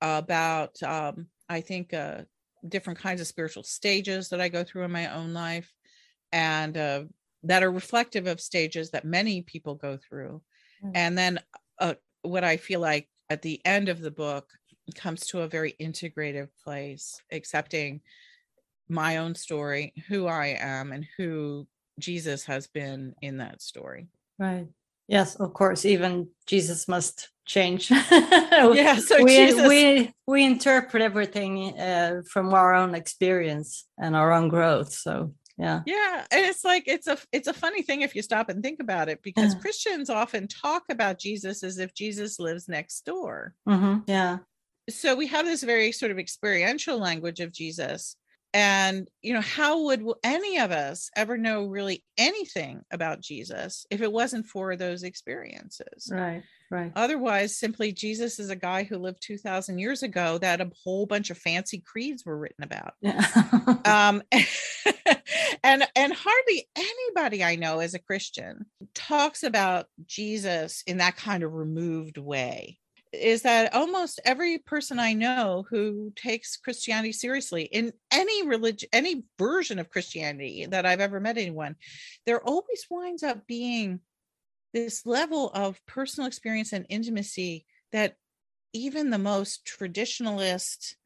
[0.00, 2.22] about, um, I think, uh,
[2.68, 5.72] different kinds of spiritual stages that I go through in my own life
[6.32, 7.04] and uh,
[7.46, 10.42] that are reflective of stages that many people go through.
[10.84, 10.90] Mm-hmm.
[10.94, 11.38] And then
[11.78, 14.48] uh, what I feel like at the end of the book
[14.94, 18.00] comes to a very integrative place, accepting
[18.88, 21.66] my own story, who I am, and who
[21.98, 24.08] Jesus has been in that story.
[24.38, 24.66] Right.
[25.08, 25.84] Yes, of course.
[25.84, 27.90] Even Jesus must change.
[28.10, 28.96] yeah.
[28.96, 29.68] So we Jesus...
[29.68, 34.92] we we interpret everything uh, from our own experience and our own growth.
[34.92, 38.48] So yeah yeah and it's like it's a it's a funny thing if you stop
[38.48, 39.60] and think about it because yeah.
[39.60, 43.98] christians often talk about jesus as if jesus lives next door mm-hmm.
[44.06, 44.38] yeah
[44.88, 48.16] so we have this very sort of experiential language of jesus
[48.52, 54.00] and you know how would any of us ever know really anything about jesus if
[54.02, 56.92] it wasn't for those experiences right Right.
[56.96, 61.30] Otherwise, simply Jesus is a guy who lived 2000 years ago that a whole bunch
[61.30, 62.94] of fancy creeds were written about.
[63.00, 63.24] Yeah.
[63.84, 64.22] um,
[65.62, 71.42] and and hardly anybody I know as a Christian talks about Jesus in that kind
[71.42, 72.78] of removed way.
[73.12, 79.24] Is that almost every person I know who takes Christianity seriously in any religion, any
[79.38, 81.76] version of Christianity that I've ever met anyone,
[82.26, 84.00] there always winds up being
[84.76, 88.16] this level of personal experience and intimacy that
[88.74, 90.96] even the most traditionalist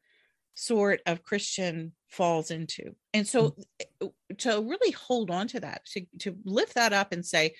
[0.53, 2.93] sort of Christian falls into.
[3.13, 3.55] And so
[4.01, 4.35] mm-hmm.
[4.39, 7.55] to really hold on to that, to, to lift that up and say,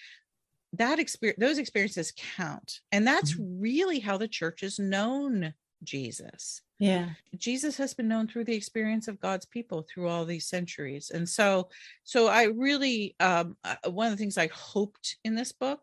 [0.73, 2.81] that experience, those experiences count.
[2.91, 3.61] And that's mm-hmm.
[3.61, 6.61] really how the church has known Jesus.
[6.77, 7.11] Yeah.
[7.37, 11.09] Jesus has been known through the experience of God's people through all these centuries.
[11.09, 11.69] And so,
[12.03, 15.79] so I really, um, uh, one of the things I hoped in this book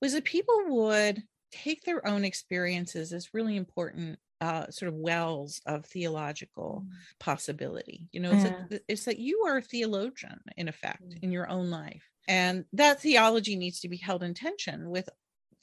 [0.00, 5.60] was that people would take their own experiences as really important uh, sort of wells
[5.66, 6.90] of theological Mm.
[7.20, 8.08] possibility.
[8.12, 8.64] You know, it's, Yeah.
[8.70, 11.22] a, it's that you are a theologian in effect Mm.
[11.22, 12.10] in your own life.
[12.28, 15.08] And that theology needs to be held in tension with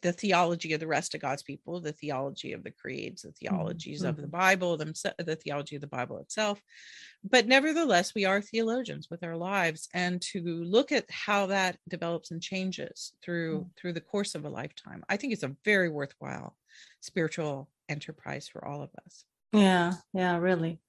[0.02, 3.56] the theology of the rest of God's people, the theology of the creeds, the mm-hmm,
[3.56, 4.32] theologies of the mm-hmm.
[4.32, 6.62] Bible, themselves, the theology of the Bible itself.
[7.24, 12.32] But nevertheless, we are theologians with our lives, and to look at how that develops
[12.32, 13.68] and changes through mm.
[13.78, 16.56] through the course of a lifetime, I think it's a very worthwhile
[17.02, 19.26] spiritual enterprise for all of us.
[19.54, 20.80] Yeah, yeah, really.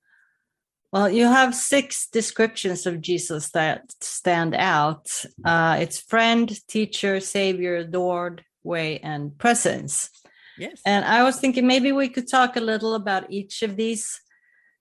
[0.92, 5.09] Well, you have six descriptions of Jesus that stand out.
[5.42, 10.11] Uh, it's friend, teacher, savior, adored, way, and presence.
[10.59, 10.81] Yes.
[10.85, 14.20] And I was thinking maybe we could talk a little about each of these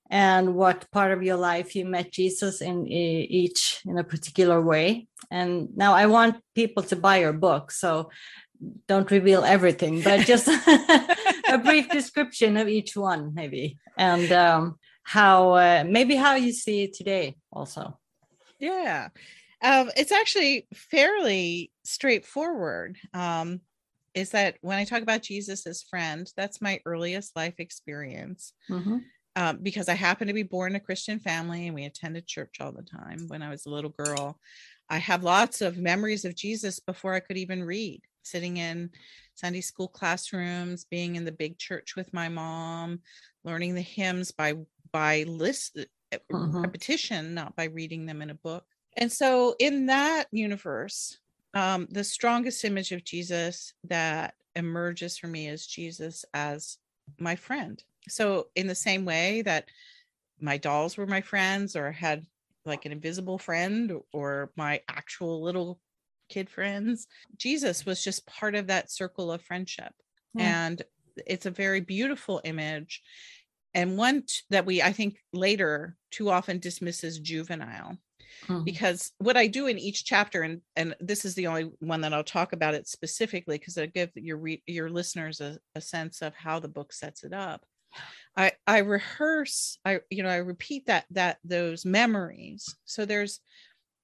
[0.10, 5.08] and what part of your life you met Jesus in each in a particular way.
[5.32, 8.10] And now I want people to buy your book, so
[8.88, 10.48] don't reveal everything, but just
[11.50, 16.84] a brief description of each one, maybe, and um, how uh, maybe how you see
[16.84, 17.98] it today, also.
[18.60, 19.10] Yeah.
[19.64, 22.98] Um, it's actually fairly straightforward.
[23.14, 23.62] Um,
[24.14, 28.54] is that when I talk about Jesus as friend, that's my earliest life experience.
[28.70, 29.12] Mhm.
[29.38, 32.60] Um, because I happened to be born in a Christian family and we attended church
[32.60, 34.40] all the time when I was a little girl.
[34.90, 38.92] I have lots of memories of Jesus before I could even read, sitting in
[39.36, 43.02] Sunday school classrooms, being in the big church with my mom,
[43.46, 44.56] learning the hymns by
[44.92, 45.78] by list
[46.30, 46.64] Mhm.
[46.64, 48.66] repetition, not by reading them in a book.
[48.98, 51.20] And so, in that universe,
[51.54, 56.78] um, the strongest image of Jesus that emerges for me is Jesus as
[57.20, 57.84] my friend.
[58.08, 59.66] So, in the same way that
[60.40, 62.26] my dolls were my friends, or had
[62.66, 65.80] like an invisible friend, or my actual little
[66.30, 69.94] kid friends, Jesus was just part of that circle of friendship.
[70.34, 70.68] Yeah.
[70.68, 70.82] And
[71.28, 73.02] it's a very beautiful image
[73.74, 77.98] and one t- that we i think later too often dismisses juvenile
[78.48, 78.66] Mhm.
[78.66, 82.14] because what i do in each chapter and and this is the only one that
[82.14, 86.22] i'll talk about it specifically because it'll give your re- your listeners a, a sense
[86.22, 87.66] of how the book sets it up.
[88.38, 92.76] I i rehearse i you know i repeat that that those memories.
[92.86, 93.42] So there's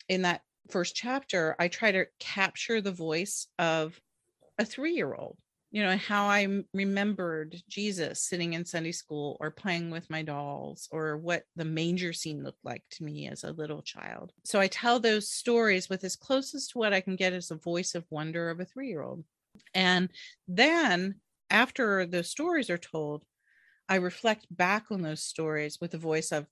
[0.09, 3.99] in that first chapter i try to capture the voice of
[4.59, 5.37] a three-year-old
[5.71, 10.87] you know how i remembered jesus sitting in sunday school or playing with my dolls
[10.91, 14.31] or what the manger scene looked like to me as a little child.
[14.45, 17.55] So i tell those stories with as closest to what i can get as a
[17.55, 19.23] voice of wonder of a three-year-old.
[19.73, 20.09] And
[20.47, 21.15] then
[21.49, 23.23] after those stories are told
[23.89, 26.47] i reflect back on those stories with the voice of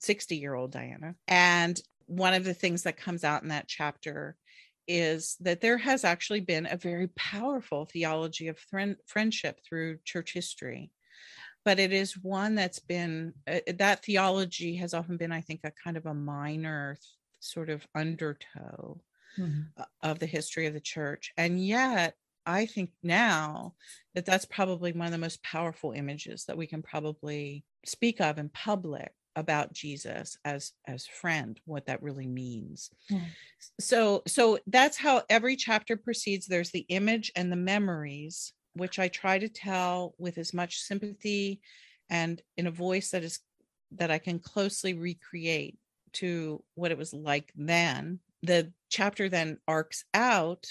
[0.00, 1.14] 60 year old diana.
[1.28, 4.36] And one of the things that comes out in that chapter
[4.90, 10.32] is that there has actually been a very powerful theology of friend, friendship through church
[10.32, 10.92] history
[11.64, 15.70] but it is one that's been uh, that theology has often been i think a
[15.72, 16.96] kind of a minor
[17.40, 19.00] sort of undertow
[19.36, 19.72] Mhm.
[19.76, 23.74] uh, of the history of the church and yet i think now
[24.14, 28.38] that that's probably one of the most powerful images that we can probably speak of
[28.38, 33.30] in public about jesus as as friend what that really means Yeah.
[33.80, 39.08] so so that's how every chapter proceeds there's the image and the memories which i
[39.08, 41.60] try to tell with as much sympathy
[42.08, 43.40] and in a voice that is
[43.92, 45.78] that i can closely recreate
[46.12, 50.66] to what it was like then the chapter then arcs out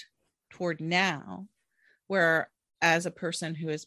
[0.50, 1.46] toward now
[2.08, 2.50] where
[2.82, 3.86] as a person who is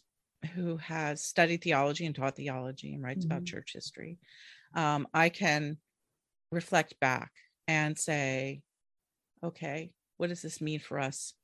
[0.54, 3.46] who has studied theology and taught theology and writes about Mhm.
[3.46, 4.18] church history
[4.74, 5.76] um, i can
[6.50, 7.32] reflect back
[7.68, 8.60] and say
[9.42, 11.34] okay what does this mean for us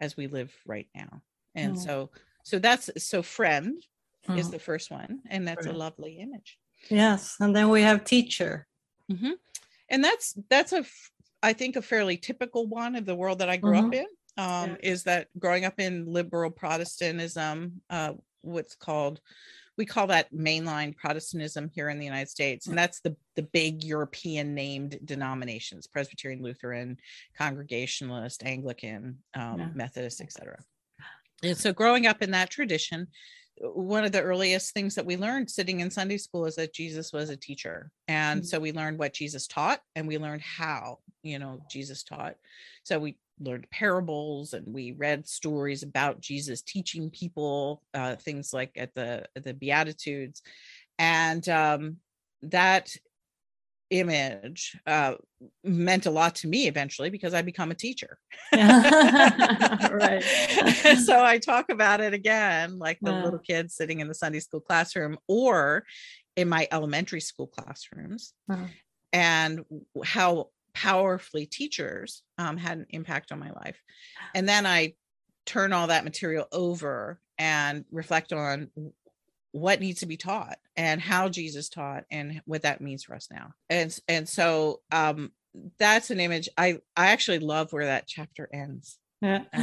[0.00, 1.22] as we live right now
[1.54, 1.78] and Mm.
[1.84, 2.10] so
[2.44, 3.82] so that's so friend
[4.36, 4.52] is Mhm.
[4.52, 6.58] the first one and that's a lovely image
[6.90, 8.66] Yes, and then we have teacher.
[9.10, 9.32] Mhm.
[9.90, 10.84] and that's that's a
[11.42, 14.06] I think a fairly typical one of the world that i grew up in
[14.36, 18.12] um, is that growing up in liberal protestantism uh,
[18.42, 19.20] what's called
[19.78, 23.82] we call that mainline protestantism here in the united states and that's the the big
[23.84, 26.98] european named denominations presbyterian lutheran
[27.36, 29.68] congregationalist anglican um, Yeah.
[29.74, 30.58] methodist etc
[31.42, 33.06] and so growing up in that tradition
[33.60, 37.12] one of the earliest things that we learned sitting in Sunday school is that Jesus
[37.12, 37.90] was a teacher.
[38.06, 38.46] And Mhm.
[38.46, 42.36] so we learned what Jesus taught and we learned how, you know, Jesus taught.
[42.84, 48.72] So we learned parables and we read stories about Jesus teaching people uh, things like
[48.76, 50.42] at the at the Beatitudes.
[50.98, 51.96] And um,
[52.42, 52.94] that
[53.90, 55.14] image uh,
[55.64, 58.18] meant a lot to me eventually because I become a teacher.
[58.52, 60.22] right.
[61.04, 64.60] so I talk about it again, like the little kids sitting in the Sunday school
[64.60, 65.84] classroom or
[66.36, 68.66] in my elementary school classrooms, Uh,
[69.12, 69.64] and
[70.04, 73.80] how powerfully teachers um, had an impact on my life.
[74.34, 74.94] And then I
[75.44, 78.70] turn all that material over and reflect on
[79.52, 83.28] what needs to be taught and how Jesus taught and what that means for us
[83.30, 83.50] now.
[83.68, 85.32] And and so um
[85.78, 88.98] that's an image I I actually love where that chapter ends.
[89.20, 89.44] yeah.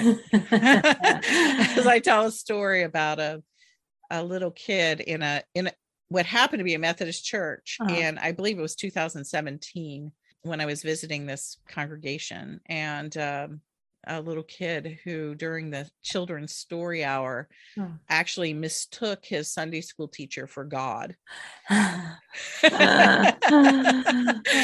[1.80, 3.42] As I tell a story about a
[4.12, 5.72] a little kid in a in a,
[6.10, 7.94] what happened to be a Methodist church Uh-huh.
[7.94, 10.12] and I believe it was 2017
[10.46, 13.62] when I was visiting this congregation and um
[14.08, 17.92] a little kid who during the children's story hour Oh.
[18.08, 21.16] actually mistook his Sunday school teacher for God.
[21.72, 23.36] Oh,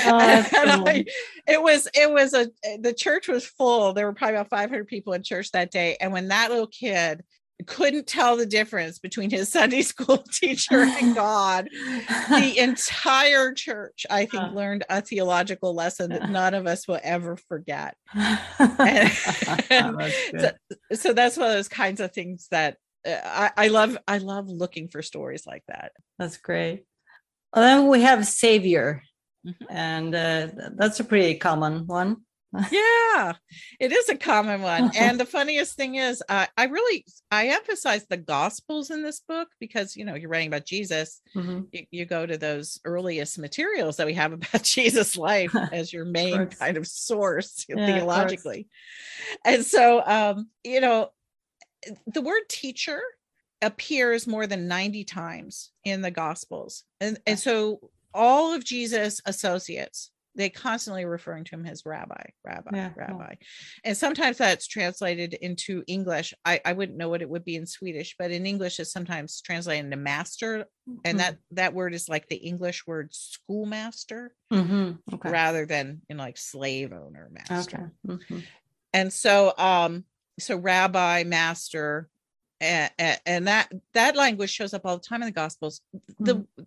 [0.07, 1.05] I-
[1.47, 2.47] it was it was a
[2.79, 3.93] the church was full.
[3.93, 5.97] There were probably about 500 people in church that day.
[5.99, 7.23] And when that little kid
[7.67, 11.69] couldn't tell the difference between his Sunday school teacher and God,
[12.29, 14.55] the entire church, I think, Uh.
[14.55, 17.95] learned a theological lesson that none of us will ever forget.
[18.13, 20.55] That's good.
[20.93, 23.97] So that's one of those kinds of things that uh, I, I love.
[24.07, 25.91] I love looking for stories like that.
[26.19, 26.85] That's great.
[27.55, 29.01] Well, then we have Savior,
[29.45, 29.55] Mhm.
[29.69, 32.17] and uh, that's a pretty common one.
[32.71, 33.33] yeah
[33.79, 34.91] it is a common one.
[34.95, 39.47] And the funniest thing is uh, i really i emphasize the gospels in this book
[39.59, 41.21] because you know you're writing about jesus.
[41.35, 41.67] Mhm.
[41.71, 46.05] you, you go to those earliest materials that we have about jesus life as your
[46.05, 46.55] main course.
[46.59, 48.67] kind of source Yeah, of theologically.
[49.45, 51.09] And so um you know
[52.07, 53.01] the word teacher
[53.61, 56.83] appears more than 90 times in the gospels.
[56.99, 57.79] And and so
[58.13, 63.05] all of jesus associates they constantly referring to him as rabbi rabbi Yeah, yeah.
[63.07, 63.35] rabbi
[63.83, 67.65] and sometimes that's translated into english I, I wouldn't know what it would be in
[67.65, 70.65] swedish but in english it's sometimes translated into master
[71.03, 74.99] and that that word is like the english word schoolmaster Mhm.
[75.13, 75.29] Okay.
[75.29, 78.17] rather than you know like slave owner master Okay.
[78.25, 78.43] Mhm.
[78.93, 80.05] and so um
[80.39, 82.09] so rabbi master
[82.59, 82.91] and,
[83.25, 85.81] and that that language shows up all the time in the gospels
[86.19, 86.63] the Mm-hmm.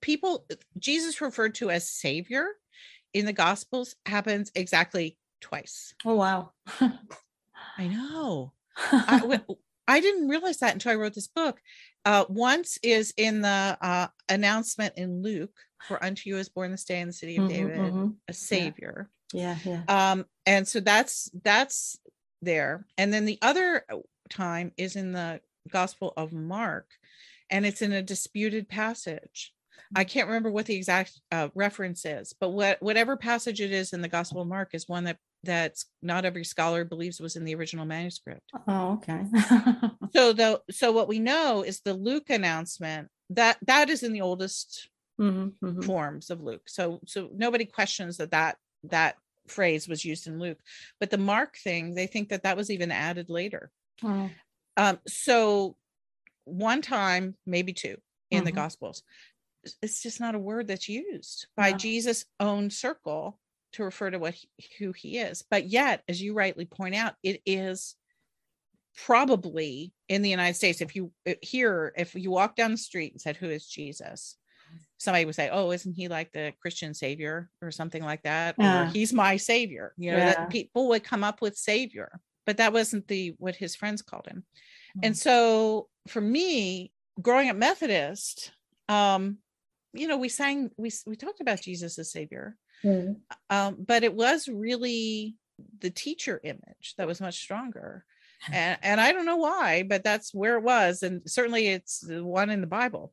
[0.00, 0.46] people
[0.78, 2.46] jesus referred to as savior
[3.16, 5.94] in the gospels happens exactly twice.
[6.04, 6.52] Oh wow.
[7.78, 8.52] i know.
[9.88, 11.60] I didn't realize that until i wrote this book.
[12.04, 15.56] Uh once is in the uh announcement in luke
[15.86, 18.16] for unto you is born this day in the city of Mhm, david mhm.
[18.28, 19.10] a savior.
[19.32, 19.82] Yeah, yeah.
[19.88, 21.98] um and so that's that's
[22.42, 22.86] there.
[22.98, 23.98] And then the other uh,
[24.28, 25.40] time is in the
[25.70, 26.90] gospel of mark
[27.50, 29.54] and it's in a disputed passage
[29.94, 33.92] i can't remember what the exact uh, reference is but what whatever passage it is
[33.92, 37.44] in the gospel of mark is one that that's not every scholar believes was in
[37.44, 39.24] the original manuscript Oh, okay.
[40.14, 44.20] so the so what we know is the luke announcement that that is in the
[44.22, 45.82] oldest Mhm, mhm.
[45.82, 46.68] forms of Luke.
[46.68, 49.16] So so nobody questions that that that
[49.48, 50.58] phrase was used in Luke,
[51.00, 53.70] but the Mark thing, they think that that was even added later.
[54.04, 54.30] Oh,
[54.76, 55.78] Um, so
[56.44, 57.96] one time, maybe two
[58.30, 58.56] in the Mhm.
[58.56, 59.02] Gospels,
[59.82, 61.76] it's- just not a word that's used by No.
[61.76, 63.38] Jesus' own circle
[63.72, 64.48] to refer to what he,
[64.78, 65.42] who he is.
[65.50, 67.96] But yet, as you rightly point out, it is
[69.04, 70.80] probably in the United States.
[70.80, 74.36] If you uh, here, if you walk down the street and said, "Who is Jesus?"
[74.98, 78.84] Somebody would say, "Oh, isn't he like the Christian savior or something like that?" Yeah.
[78.84, 79.92] Or he's my savior.
[79.98, 80.34] You know, Yeah.
[80.34, 84.26] that people would come up with savior, but that wasn't the what his friends called
[84.26, 84.44] him.
[84.98, 85.00] Mm.
[85.06, 88.52] And so for me, growing up Methodist,
[88.88, 89.38] um,
[89.96, 93.20] you know, we sang, we we talked about Jesus as savior, Mhm.
[93.50, 95.36] um, but it was really
[95.80, 98.04] the teacher image that was much stronger.
[98.52, 101.02] And and I don't know why, but that's where it was.
[101.02, 103.12] And certainly it's the one in the Bible.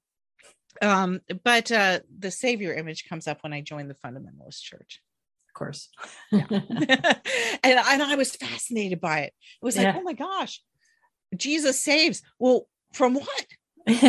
[0.81, 5.01] Um, but uh the savior image comes up when I joined the fundamentalist church.
[5.49, 5.89] Of course.
[6.31, 6.51] and,
[7.63, 9.33] and I was fascinated by it.
[9.61, 9.95] It was like, Yeah.
[9.97, 10.61] oh my gosh,
[11.35, 12.21] Jesus saves.
[12.39, 13.45] Well, from what?
[13.85, 13.99] what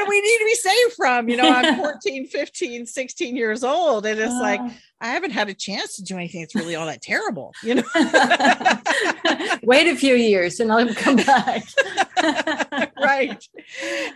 [0.00, 1.28] do we need to be saved from?
[1.28, 4.06] You know, I'm 14, 15, 16 years old.
[4.06, 4.60] And it's like,
[5.00, 7.82] I haven't had a chance to do anything that's really all that terrible, you know?
[9.62, 11.64] Wait a few years and I'll come back.
[13.00, 13.44] right.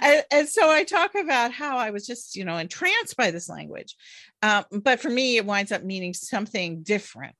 [0.00, 3.48] And, and so I talk about how I was just, you know, entranced by this
[3.48, 3.96] language.
[4.42, 7.34] Um, but for me, it winds up meaning something different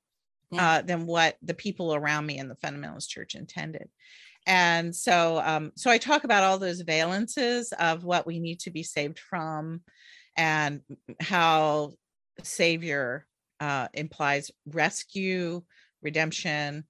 [0.50, 0.72] Yeah.
[0.72, 3.88] uh, than what the people around me in the fundamentalist church intended.
[4.46, 8.70] And so, um, so I talk about all those valences of what we need to
[8.70, 9.82] be saved from,
[10.36, 10.82] and
[11.20, 11.92] how
[12.42, 13.26] savior
[13.60, 15.62] uh, implies rescue
[16.02, 16.86] redemption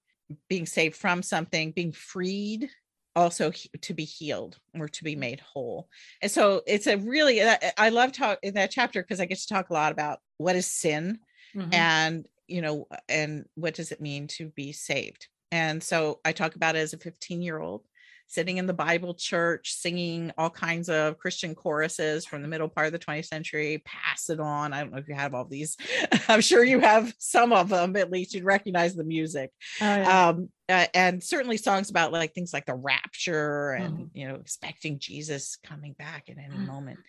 [0.49, 2.71] being saved from something being freed
[3.15, 5.89] also he- to be healed or to be made whole
[6.23, 7.43] and so it's a really
[7.77, 10.57] i love talk in that chapter because i get to talk a lot about what
[10.57, 11.19] is sin
[11.55, 11.69] Mhm.
[11.73, 16.57] and you know and what does it mean to be saved and so i talk
[16.57, 17.87] about it as a 15 year old
[18.27, 22.87] sitting in the bible church singing all kinds of christian choruses from the middle part
[22.87, 25.77] of the 20th century pass it on i don't know if you have all these
[26.29, 30.31] i'm sure you have some of them at least you'd recognize the music Oh, yeah.
[30.31, 34.11] um uh, and certainly songs about like things like the rapture and Mhm.
[34.15, 36.67] you know expecting jesus coming back at any Mm.
[36.67, 37.01] moment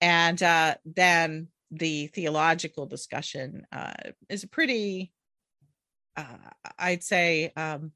[0.00, 3.92] and uh then the theological discussion uh
[4.28, 5.12] is a pretty
[6.20, 7.92] uh i'd say um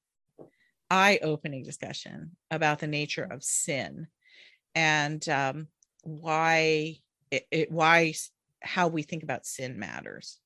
[0.91, 4.07] eye-opening discussion about the nature of sin
[4.75, 5.67] and um
[6.03, 6.97] why
[7.31, 8.13] it, it why
[8.63, 10.39] how we think about sin matters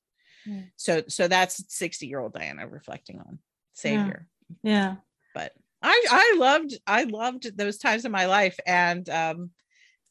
[0.45, 0.61] Yeah.
[0.75, 3.39] so so that's 60 year old diana reflecting on
[3.73, 4.27] savior
[4.63, 4.95] yeah.
[5.33, 9.51] but I I loved I loved those times in my life and um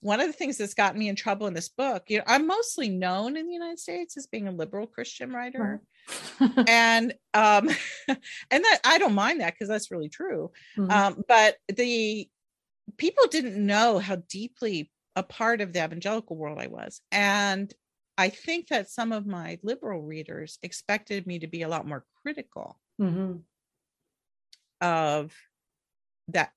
[0.00, 2.46] one of the things that's gotten me in trouble in this book, you know, I'm
[2.46, 5.80] mostly known in the United States as being a liberal Christian writer.
[6.66, 7.68] And um
[8.09, 10.52] and that I don't mind that because that's really true.
[10.76, 10.98] Mhm.
[10.98, 12.28] Um but the
[12.98, 17.02] people didn't know how deeply a part of the evangelical world I was.
[17.12, 17.72] And
[18.18, 22.06] I think that some of my liberal readers expected me to be a lot more
[22.22, 23.48] critical Mhm.
[24.80, 25.34] of
[26.28, 26.52] that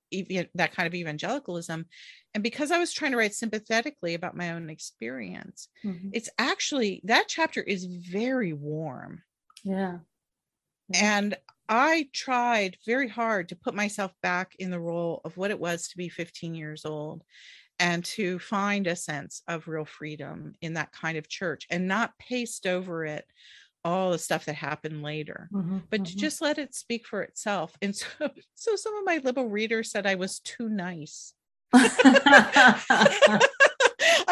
[0.54, 1.86] that kind of evangelicalism
[2.34, 6.12] and because i was trying to write sympathetically about my own experience Mhm.
[6.12, 9.22] it's actually that chapter is very warm
[9.64, 9.98] Yeah.
[10.94, 11.36] and
[11.68, 15.88] i tried very hard to put myself back in the role of what it was
[15.88, 17.22] to be 15 years old
[17.80, 22.18] and to find a sense of real freedom in that kind of church and not
[22.18, 23.26] paste over it
[23.84, 25.82] all the stuff that happened later Mhm.
[25.90, 26.18] but to Mhm.
[26.18, 27.76] just let it speak for itself.
[27.82, 28.06] And so,
[28.54, 31.34] so some of my liberal readers said I was too nice.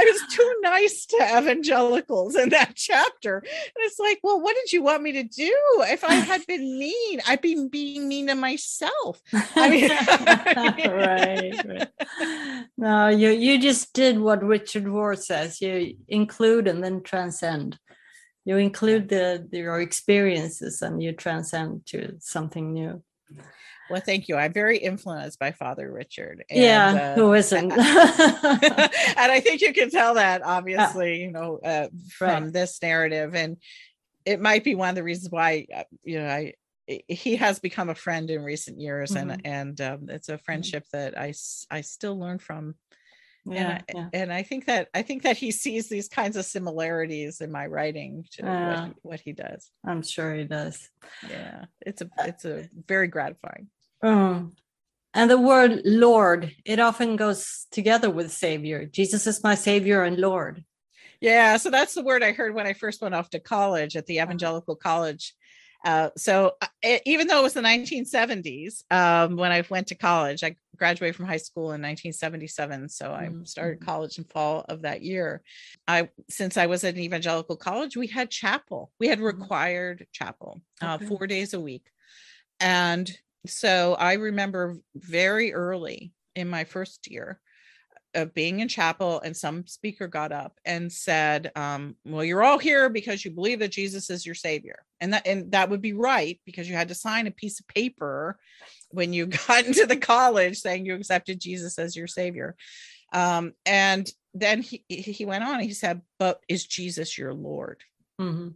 [0.01, 3.39] I was too nice to evangelicals in that chapter.
[3.39, 5.55] And it's like, well, what did you want me to do?
[5.81, 9.21] If I had been mean, I'd be being mean to myself.
[9.33, 9.91] I mean-
[10.91, 12.69] right, right.
[12.77, 15.61] No, you you just did what Richard Rohr says.
[15.61, 17.79] You include and then transcend.
[18.45, 23.03] You include the, the your experiences and you transcend to something new.
[23.91, 24.37] Well, thank you.
[24.37, 26.45] I'm very influenced by Father Richard.
[26.51, 27.73] yeah, uh, who isn't?
[27.73, 27.81] and
[29.33, 32.53] I think you can tell that obviously, you know, uh, from Right.
[32.53, 33.57] this narrative, and
[34.25, 36.55] it might be one of the reasons why, uh, you know, I
[37.09, 39.21] he has become a friend in recent years, Mhm.
[39.21, 41.33] and and um, it's a friendship that I
[41.71, 42.75] I still learn from,
[43.47, 44.09] yeah, and I, yeah.
[44.13, 47.67] and I think that I think that he sees these kinds of similarities in my
[47.67, 49.71] writing to what, he, what he does.
[49.85, 50.91] I'm sure he does.
[51.29, 53.69] Yeah, it's a it's a very gratifying.
[54.03, 54.53] Mm.
[55.13, 58.87] And the word Lord, it often goes together with Savior.
[58.87, 60.65] Jesus is my Savior and Lord.
[61.21, 64.07] Yeah, so that's the word I heard when I first went off to college at
[64.07, 65.35] the evangelical college.
[65.85, 70.45] Uh, so uh, even though it was the 1970s um, when I went to college,
[70.45, 72.89] I graduated from high school in 1977.
[72.91, 73.85] So I Mhm, started mhm.
[73.87, 75.43] college in fall of that year.
[75.89, 78.93] I since I was at an evangelical college, we had chapel.
[78.99, 79.25] We had Mhm.
[79.25, 81.07] required chapel uh, Okay.
[81.07, 81.91] four days a week,
[82.61, 87.41] and so I remember very early in my first year
[88.15, 92.59] of being in chapel and some speaker got up and said um, well you're all
[92.59, 95.93] here because you believe that jesus is your savior and that and that would be
[95.93, 98.37] right because you had to sign a piece of paper
[98.91, 102.57] when you got into the college saying you accepted jesus as your savior
[103.13, 107.81] um, and then he he went on he said but is jesus your lord
[108.21, 108.55] Mhm.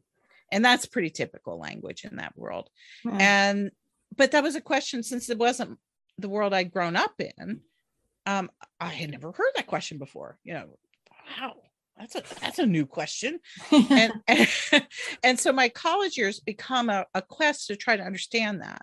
[0.50, 2.68] and that's pretty typical language in that world
[3.04, 3.18] Yeah.
[3.20, 3.70] and
[4.16, 5.78] but that was a question since it wasn't
[6.18, 7.60] the world i'd grown up in
[8.26, 8.50] um
[8.80, 10.66] i had never heard that question before you know
[11.38, 11.54] wow
[11.98, 13.40] that's a that's a new question.
[13.90, 14.48] And and,
[15.22, 18.82] and so my college years become a, a quest to try to understand that.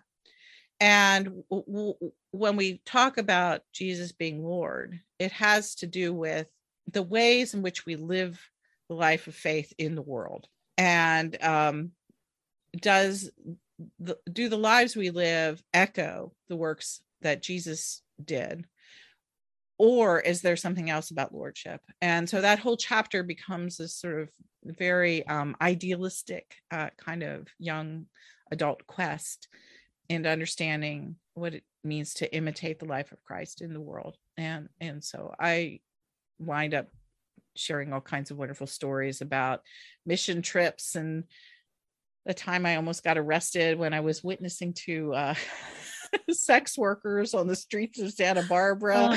[0.80, 6.48] And w- w- when we talk about jesus being lord it has to do with
[6.92, 8.42] the ways in which we live
[8.88, 10.48] the life of faith in the world.
[10.78, 11.92] And um
[12.76, 13.30] does
[14.00, 18.66] the, do the lives we live echo the works that jesus did?
[19.78, 21.82] Or is there something else about lordship?
[22.02, 24.30] And so that whole chapter becomes this sort of
[24.64, 28.06] very um, idealistic uh, kind of young
[28.52, 29.48] adult quest
[30.08, 34.18] into understanding what it means to imitate the life of christ in the world.
[34.38, 35.80] And and so i
[36.40, 36.88] wind up
[37.56, 39.62] sharing all kinds of wonderful stories about
[40.06, 41.24] mission trips and
[42.26, 45.36] the time I almost got arrested when I was witnessing to uh,
[46.32, 48.96] sex workers on the streets of Santa Barbara.
[48.98, 49.14] Oh,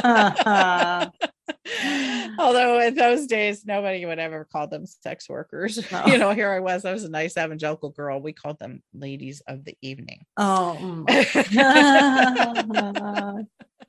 [0.00, 1.08] yeah.
[2.38, 5.78] Although in those days, nobody would ever call them sex workers.
[6.06, 8.20] You know, here I was, I was a nice evangelical girl.
[8.20, 10.24] We called them ladies of the evening.
[10.36, 11.04] Oh,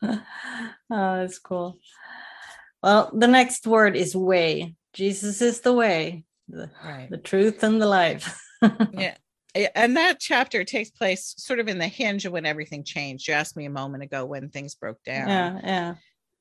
[0.09, 0.26] oh,
[0.89, 1.78] that's cool.
[2.82, 4.76] Well, the next word is way.
[4.93, 7.08] Jesus is the way, the, right.
[7.10, 8.39] the truth, and the life.
[8.93, 9.16] yeah.
[9.76, 13.28] And that chapter takes place sort of in the hinge of when everything changed.
[13.28, 15.28] You asked me a moment ago when things broke down.
[15.28, 15.95] Yeah, yeah.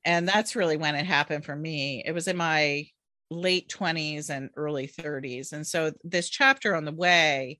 [0.05, 2.03] And that's really when it happened for me.
[2.05, 2.85] It was in my
[3.31, 5.53] late 20s and early 30s.
[5.53, 7.59] And so this chapter on the way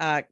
[0.00, 0.22] uh,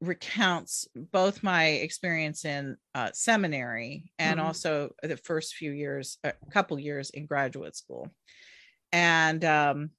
[0.00, 4.46] recounts both my experience in uh, seminary and mm-hmm.
[4.46, 8.08] also the first few years, a couple years in graduate school.
[8.92, 9.90] And um,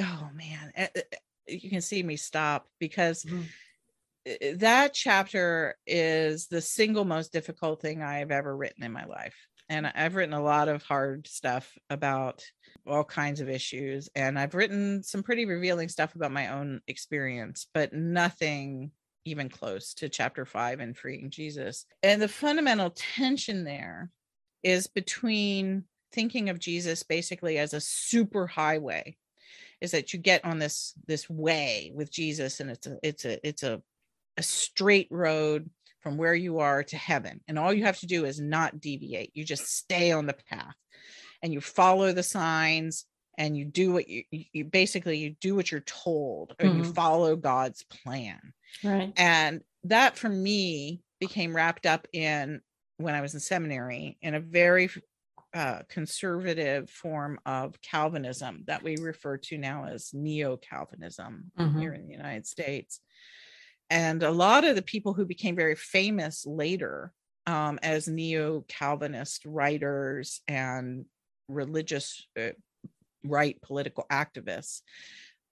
[0.00, 1.16] oh man, eh, eh, eh,
[1.48, 4.58] you can see me stop because mm-hmm.
[4.58, 9.36] that chapter is the single most difficult thing I have ever written in my life.
[9.68, 12.44] And I've written a lot of hard stuff about
[12.86, 14.08] all kinds of issues.
[14.14, 18.92] And I've written some pretty revealing stuff about my own experience, but nothing
[19.24, 21.84] even close to chapter five and freeing Jesus.
[22.02, 24.10] And the fundamental tension there
[24.62, 29.16] is between thinking of Jesus basically as a super highway
[29.80, 33.46] is that you get on this this way with Jesus and it's a it's a
[33.46, 33.82] it's a
[34.36, 35.70] a straight road
[36.00, 37.40] from where you are to heaven.
[37.48, 39.32] And all you have to do is not deviate.
[39.34, 40.74] You just stay on the path
[41.42, 43.06] and you follow the signs
[43.38, 46.78] and you do what you, you basically you do what you're told or mm-hmm.
[46.78, 48.40] you follow god's plan.
[48.84, 49.12] Right.
[49.16, 52.60] And that for me became wrapped up in
[52.98, 54.90] when i was in seminary in a very
[55.56, 61.80] uh, conservative form of calvinism that we refer to now as neo-calvinism mm-hmm.
[61.80, 63.00] here in the united states
[63.88, 67.12] and a lot of the people who became very famous later
[67.46, 71.06] um, as neo-calvinist writers and
[71.48, 72.48] religious uh,
[73.24, 74.82] right political activists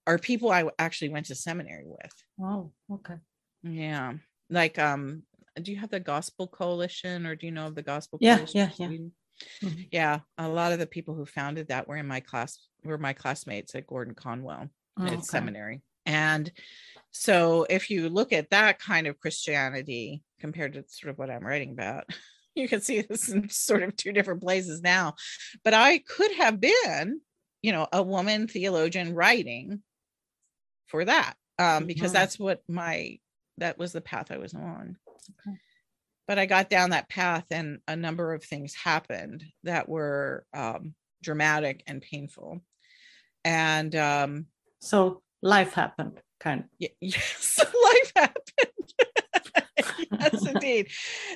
[0.07, 2.13] are people I actually went to seminary with.
[2.39, 3.15] Oh, okay.
[3.63, 4.13] Yeah.
[4.49, 5.23] Like um
[5.61, 8.71] do you have the Gospel Coalition or do you know of the Gospel yeah, Coalition?
[8.77, 8.97] Yeah, yeah,
[9.61, 9.81] mm-hmm.
[9.91, 13.13] Yeah, a lot of the people who founded that were in my class were my
[13.13, 14.69] classmates at Gordon Conwell
[14.99, 15.21] oh, at okay.
[15.21, 15.81] seminary.
[16.05, 16.51] And
[17.11, 21.45] so if you look at that kind of Christianity compared to sort of what I'm
[21.45, 22.05] writing about,
[22.55, 25.15] you can see this in sort of two different places now.
[25.63, 27.21] But I could have been
[27.65, 29.81] you know a woman theologian writing
[30.85, 32.13] for that um because mm-hmm.
[32.13, 33.17] that's what my
[33.57, 34.97] that was the path i was on
[35.31, 35.57] okay.
[36.27, 40.93] But i got down that path and a number of things happened that were um
[41.25, 42.61] dramatic and painful.
[43.43, 44.45] And um
[44.79, 46.65] so life happened kind of
[47.01, 48.74] yes life happened
[50.33, 50.91] yes, indeed.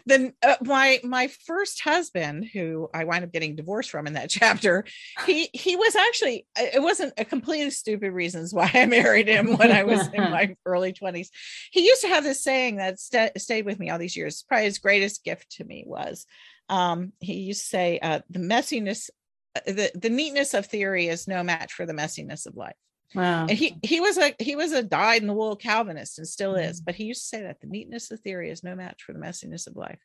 [0.05, 4.29] Then uh, my my first husband, who I wind up getting divorced from in that
[4.39, 4.85] chapter,
[5.25, 9.57] he he was actually uh, it wasn't a completely stupid reasons why I married him
[9.57, 11.29] when I was in my early twenties.
[11.71, 14.43] He used to have this saying that st- stayed with me all these years.
[14.47, 16.25] Probably his greatest gift to me was
[16.69, 19.09] um, he used to say, uh, "The messiness."
[19.55, 22.75] Uh, the, the neatness of theory is no match for the messiness of life.
[23.15, 23.47] Wow.
[23.47, 26.55] And he he was a he was a dyed in the wool Calvinist and still
[26.55, 26.85] is, mm.
[26.85, 29.19] but he used to say that the neatness of theory is no match for the
[29.19, 29.99] messiness of life.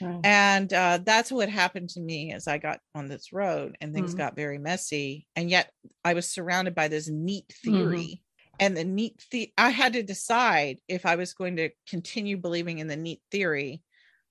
[0.00, 4.10] And uh, that's what happened to me as I got on this road and things
[4.10, 4.18] mm-hmm.
[4.18, 5.26] got very messy.
[5.34, 5.72] And yet
[6.04, 7.76] I was surrounded by this neat mm-hmm.
[7.76, 7.98] theory.
[7.98, 8.14] Mm-hmm.
[8.60, 12.78] And the neat the I had to decide if I was going to continue believing
[12.78, 13.82] in the neat theory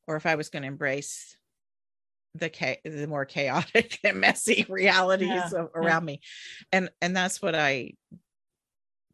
[0.06, 1.38] or if I was going to embrace
[2.40, 6.06] the cha- the more chaotic and messy realities yeah, around yeah.
[6.06, 6.22] me
[6.72, 7.92] and and that's what i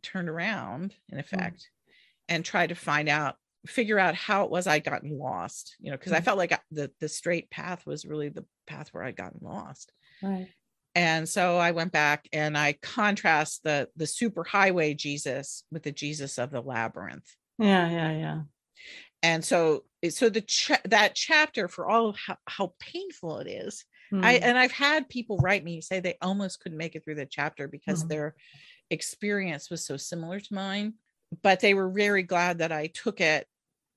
[0.01, 1.21] turned around in mm.
[1.21, 1.93] effect mm.
[2.29, 5.97] and tried to find out figure out how it was i'd gotten lost you know
[5.97, 6.17] because mm.
[6.17, 9.91] i felt like the the straight path was really the path where i'd gotten lost
[10.21, 10.47] right
[10.95, 15.91] and so i went back and i contrast the the super highway jesus with the
[15.91, 18.41] jesus of the labyrinth yeah yeah yeah
[19.23, 23.85] and so so the cha- that chapter for all of how, how painful it is
[24.13, 24.23] mm.
[24.23, 27.25] i and i've had people write me say they almost couldn't make it through the
[27.25, 28.09] chapter because mm.
[28.09, 28.35] their
[28.91, 30.93] experience was so similar to mine
[31.41, 33.47] but they were very glad that i took it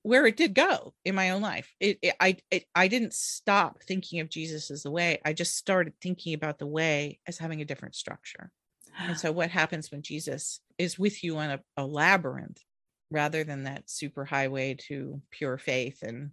[0.03, 3.83] where it did go in my own life it, it i it, i didn't stop
[3.83, 7.61] thinking of jesus as the way i just started thinking about the way as having
[7.61, 8.49] a different structure
[8.97, 12.63] and so what happens when jesus is with you on a, a labyrinth
[13.09, 16.31] rather than that super highway to pure faith and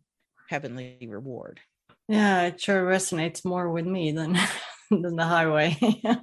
[0.49, 1.61] heavenly reward.
[2.09, 4.39] Yeah, it sure resonates more with me than
[4.91, 5.77] than the highway.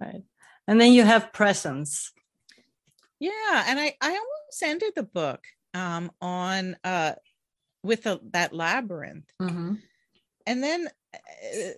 [0.00, 0.24] Right.
[0.66, 2.12] And then you have presence.
[3.20, 5.44] Yeah, and I I almost ended the book
[5.74, 7.12] um on uh
[7.84, 9.26] with a, that labyrinth.
[9.40, 9.78] Mhm.
[10.46, 11.18] And then uh,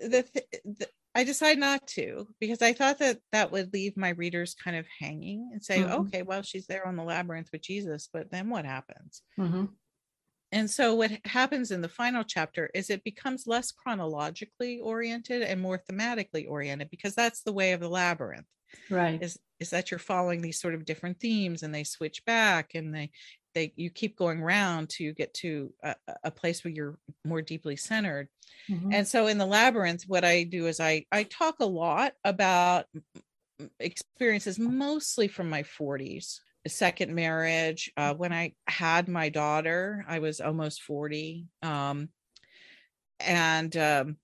[0.09, 4.11] the, th- the I decide not to because I thought that that would leave my
[4.11, 5.85] readers kind of hanging and say, Mhm.
[5.87, 9.23] okay, well, she's there on the labyrinth with Jesus, but then what happens?
[9.37, 9.77] Mhm.
[10.53, 15.61] And so what happens in the final chapter is it becomes less chronologically oriented and
[15.61, 18.47] more thematically oriented because that's the way of the labyrinth
[18.89, 19.23] Right.
[19.23, 22.95] is is that you're following these sort of different themes and they switch back and
[22.95, 23.11] they
[23.55, 25.95] they you keep going around to get to a,
[26.25, 28.29] a place where you're more deeply centered
[28.69, 28.91] Mhm.
[28.93, 32.87] and so in the labyrinth what i do is i i talk a lot about
[33.79, 40.19] experiences mostly from my 40s a second marriage uh, when i had my daughter i
[40.19, 42.09] was almost 40 um,
[43.21, 44.19] and um,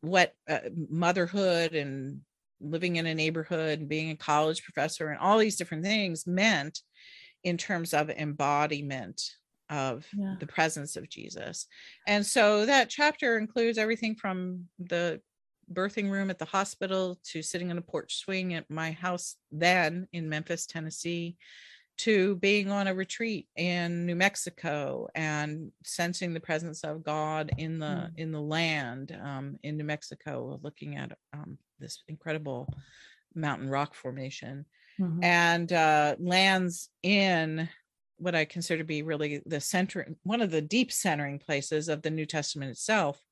[0.00, 2.22] what uh, motherhood and
[2.60, 6.82] living in a neighborhood and being a college professor and all these different things meant
[7.44, 9.22] in terms of embodiment
[9.70, 10.36] of Yeah.
[10.40, 11.66] the presence of Jesus.
[12.06, 15.20] And so that chapter includes everything from the
[15.72, 20.06] birthing room at the hospital to sitting on a porch swing at my house then
[20.12, 21.36] in Memphis, Tennessee,
[21.98, 27.78] to being on a retreat in New Mexico and sensing the presence of God in
[27.78, 28.18] the Mm.
[28.18, 32.68] in the land um, in New Mexico, looking at um, this incredible
[33.34, 34.66] mountain rock formation
[34.98, 35.26] Mhm.
[35.26, 37.68] and uh, lands in
[38.18, 42.02] what I consider to be really the center, one of the deep centering places of
[42.02, 43.22] the New Testament itself,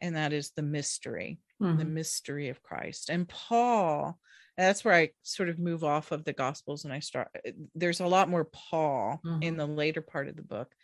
[0.00, 1.40] and that is the mystery,
[1.72, 1.86] the Mhm.
[1.86, 3.10] mystery of Christ.
[3.10, 4.18] And Paul,
[4.56, 7.30] that's where I sort of move off of the Gospels and I start.
[7.74, 9.58] There's a lot more Paul in Mhm.
[9.58, 10.74] the later part of the book.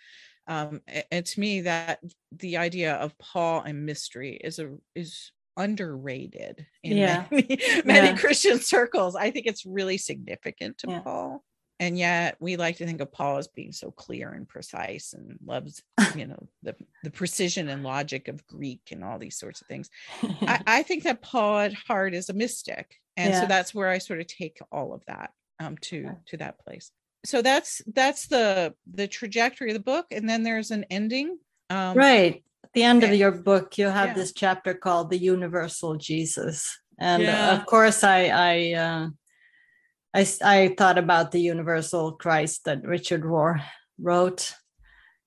[0.46, 2.02] Um, and to me, that
[2.32, 7.26] the idea of Paul and mystery is a is underrated in Yeah.
[7.30, 7.46] many,
[7.84, 8.16] many Yeah.
[8.16, 9.16] Christian circles.
[9.16, 11.00] I think it's really significant to Yeah.
[11.00, 11.44] Paul.
[11.80, 15.36] And yet we like to think of Paul as being so clear and precise and
[15.44, 15.82] loves,
[16.16, 19.90] you know, the, the precision and logic of Greek and all these sorts of things.
[20.42, 22.94] I, I think that Paul at heart is a mystic.
[23.16, 25.30] And so that's where I sort of take all of that
[25.61, 26.90] um to to that place.
[27.24, 30.07] So that's that's the the trajectory of the book.
[30.11, 31.38] And then there's an ending.
[31.70, 32.42] Um right.
[32.64, 34.14] At the end of your book, you have Yeah.
[34.14, 37.52] this chapter called "The Universal Jesus," and uh, Yeah.
[37.60, 38.54] of course, I I,
[38.86, 39.08] uh,
[40.14, 43.60] I I thought about the Universal Christ that Richard Rohr
[44.00, 44.54] wrote,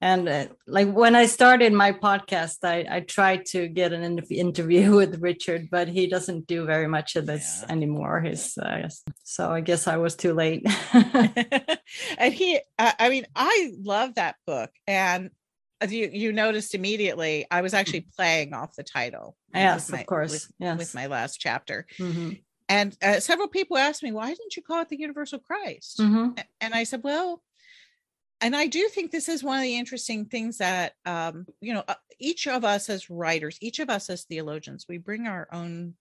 [0.01, 4.95] and uh, like when I started my podcast, I I tried to get an interview
[4.99, 7.71] with Richard, but he doesn't do very much of this Yeah.
[7.75, 8.21] anymore.
[8.21, 8.89] His uh,
[9.23, 10.65] so I guess I was too late.
[12.17, 14.71] and he I mean I love that book.
[14.87, 15.29] And
[15.81, 19.37] as you you noticed immediately, I was actually playing off the title.
[19.53, 20.31] yes, my- of course.
[20.31, 20.77] With, yes.
[20.77, 21.85] with my last chapter.
[21.97, 22.41] Mhm.
[22.69, 25.99] And uh, several people asked me, why didn't you call it the Universal Christ?
[25.99, 26.37] Mhm.
[26.59, 27.41] And I said, well,
[28.41, 31.83] and I do think this is one of the interesting things that, um, you know,
[31.87, 35.95] uh, each of us as writers, each of us as theologians, we bring our own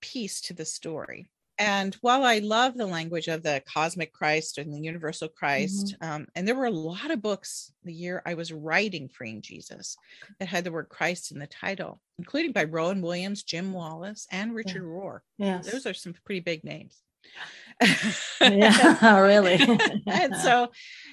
[0.00, 1.26] piece to the story.
[1.58, 6.26] And while I love the language of the cosmic Christ and the universal Christ, um,
[6.34, 9.96] and there were a lot of books the year I was writing Freeing Jesus
[10.38, 14.54] that had the word Christ in the title, including by Rowan Williams, Jim Wallis, and
[14.54, 15.20] Richard Rohr.
[15.38, 15.70] Yes.
[15.70, 17.00] Those are some pretty big names.
[18.40, 19.58] yeah, really.
[20.06, 20.68] and so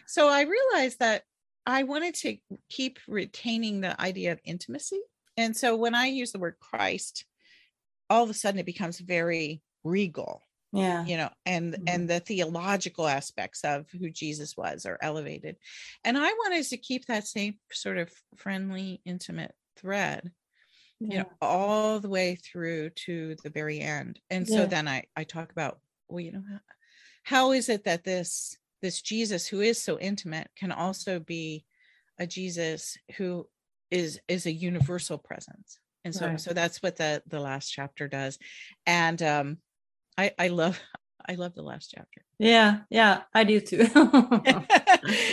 [0.08, 1.24] so i realized that
[1.66, 2.38] i wanted to
[2.70, 5.02] keep retaining the idea of intimacy
[5.38, 7.26] and so when i use the word christ
[8.10, 11.04] all of a sudden it becomes very regal yeah.
[11.06, 11.84] you know and Mhm.
[11.88, 15.58] and the theological aspects of who jesus was are elevated
[16.04, 20.32] and i wanted to keep that same sort of friendly intimate thread
[21.00, 25.24] you know all the way through to the very end and so then i i
[25.24, 26.60] talk about well you know how,
[27.24, 31.66] how is it that this this jesus who is so intimate can also be
[32.20, 33.48] a jesus who
[33.90, 36.42] is is a universal presence and so Right.
[36.42, 38.38] so that's what the the last chapter does
[38.86, 39.58] and um
[40.18, 40.80] i i love
[41.28, 43.80] i love the last chapter Yeah, yeah, I do too.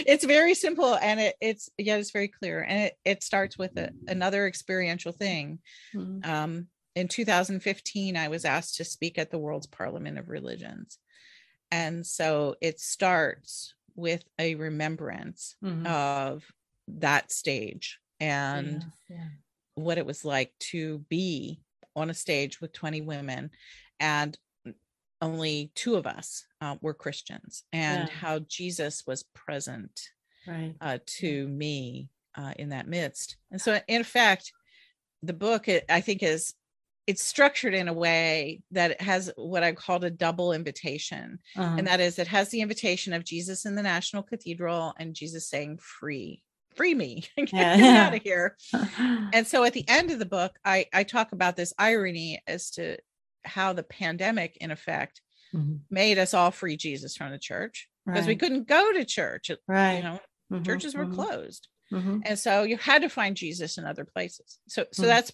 [0.06, 3.76] it's very simple and it, it's yeah it's very clear and it, it starts with
[3.76, 5.60] a, another experiential thing
[5.94, 6.26] Mhm.
[6.26, 10.98] um, in 2015, I was asked to speak at the World's Parliament of Religions.
[11.70, 15.86] And so it starts with a remembrance Mhm.
[15.86, 16.50] of
[16.88, 19.28] that stage and Yeah, yeah.
[19.74, 21.60] what it was like to be
[21.94, 23.50] on a stage with 20 women
[24.00, 24.38] and
[25.20, 28.14] only two of us uh, were Christians, and Yeah.
[28.14, 30.00] how Jesus was present
[30.46, 30.74] right.
[30.80, 33.36] uh, to me uh, in that midst.
[33.50, 34.52] And so, in fact,
[35.22, 36.54] the book it, I think is
[37.06, 41.38] it's structured in a way that it has what I called a double invitation.
[41.56, 41.74] Uh-huh.
[41.78, 45.48] And that is it has the invitation of Jesus in the National Cathedral and Jesus
[45.48, 46.42] saying, free,
[46.74, 48.56] free me, get Yeah, me out of here.
[49.32, 52.70] And so at the end of the book, I, I talk about this irony as
[52.72, 52.96] to
[53.46, 55.22] how the pandemic, in effect,
[55.52, 55.86] Mhm.
[55.90, 59.50] made us all free Jesus from the church because we couldn't go to church.
[59.50, 59.58] Right.
[59.96, 60.02] You right.
[60.02, 60.20] know,
[60.50, 61.68] Mhm, churches were mhm, closed.
[61.92, 62.26] mhm.
[62.26, 64.60] And so you had to find Jesus in other places.
[64.68, 65.06] So so Mhm.
[65.06, 65.32] that's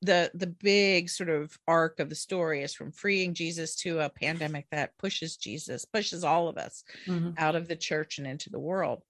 [0.00, 4.10] the the big sort of arc of the story is from freeing Jesus to a
[4.10, 7.38] pandemic that pushes Jesus, pushes all of us Mhm.
[7.38, 9.02] out of the church and into the world.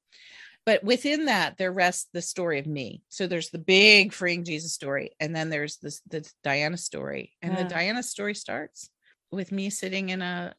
[0.69, 3.03] But within that, there rests the story of me.
[3.09, 7.33] So there's the big freeing Jesus story, and then there's this the Diana story.
[7.41, 7.63] And Yeah.
[7.63, 8.91] the Diana story starts
[9.31, 10.55] with me sitting in a,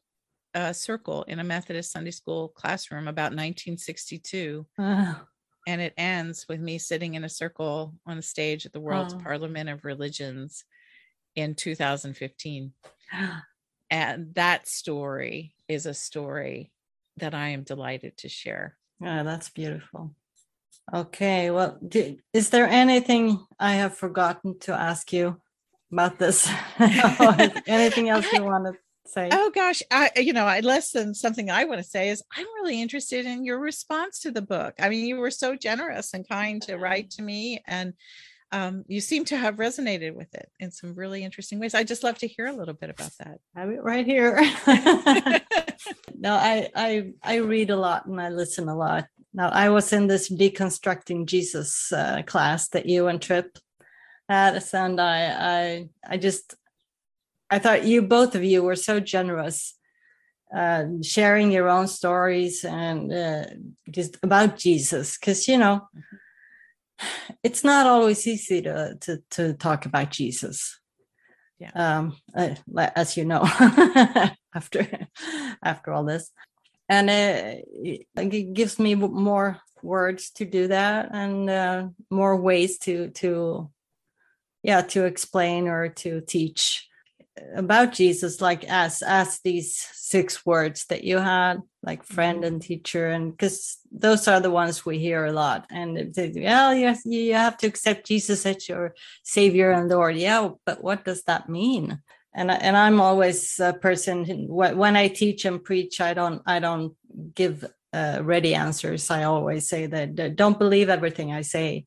[0.52, 5.28] a circle in a Methodist Sunday school classroom about 1962 Ah,
[5.68, 9.14] and it ends with me sitting in a circle on a stage at the World's.
[9.14, 10.64] Parliament of Religions
[11.36, 12.72] in 2015.
[13.92, 16.72] And that story is a story
[17.18, 18.76] that I am delighted to share.
[19.00, 20.14] Yeah, that's beautiful.
[20.92, 25.40] Okay, well, do, is there anything I have forgotten to ask you
[25.92, 26.50] about this?
[27.66, 28.72] Anything else you want to
[29.06, 29.28] say?
[29.30, 32.46] Oh gosh, I you know, I less than something I want to say is I'm
[32.56, 34.74] really interested in your response to the book.
[34.80, 37.94] I mean, you were so generous and kind to write to me and
[38.52, 41.74] um, you seem to have resonated with it in some really interesting ways.
[41.74, 43.38] I'd just love to hear a little bit about that.
[43.54, 44.40] I have it right here.
[46.18, 49.06] no, I, I I read a lot and I listen a lot.
[49.32, 53.56] Now I was in this deconstructing Jesus uh, class that you and Tripp
[54.28, 56.54] had, and I I I just
[57.50, 59.74] I thought you both of you were so generous,
[60.54, 63.44] uh, sharing your own stories and uh,
[63.90, 65.88] just about Jesus, because you know
[67.42, 70.78] it's not always easy to to to talk about Jesus.
[71.58, 71.72] Yeah.
[71.74, 72.54] um uh,
[72.96, 73.42] as you know
[74.54, 75.08] after
[75.62, 76.30] after all this.
[76.88, 82.78] And uh, it it gives me more words to do that and uh, more ways
[82.78, 83.70] to to
[84.62, 86.89] yeah to explain or to teach
[87.54, 93.08] about jesus like as as these six words that you had like friend and teacher
[93.08, 97.02] and because those are the ones we hear a lot and it says, well yes
[97.04, 100.16] you have to accept jesus as your savior and lord.
[100.16, 102.00] Yeah but what does that mean?
[102.34, 106.42] And I, and i'm always a person who- when i teach and preach i don't
[106.46, 106.94] i don't
[107.34, 109.10] give uh, ready answers.
[109.10, 111.86] I always say that don't believe everything i say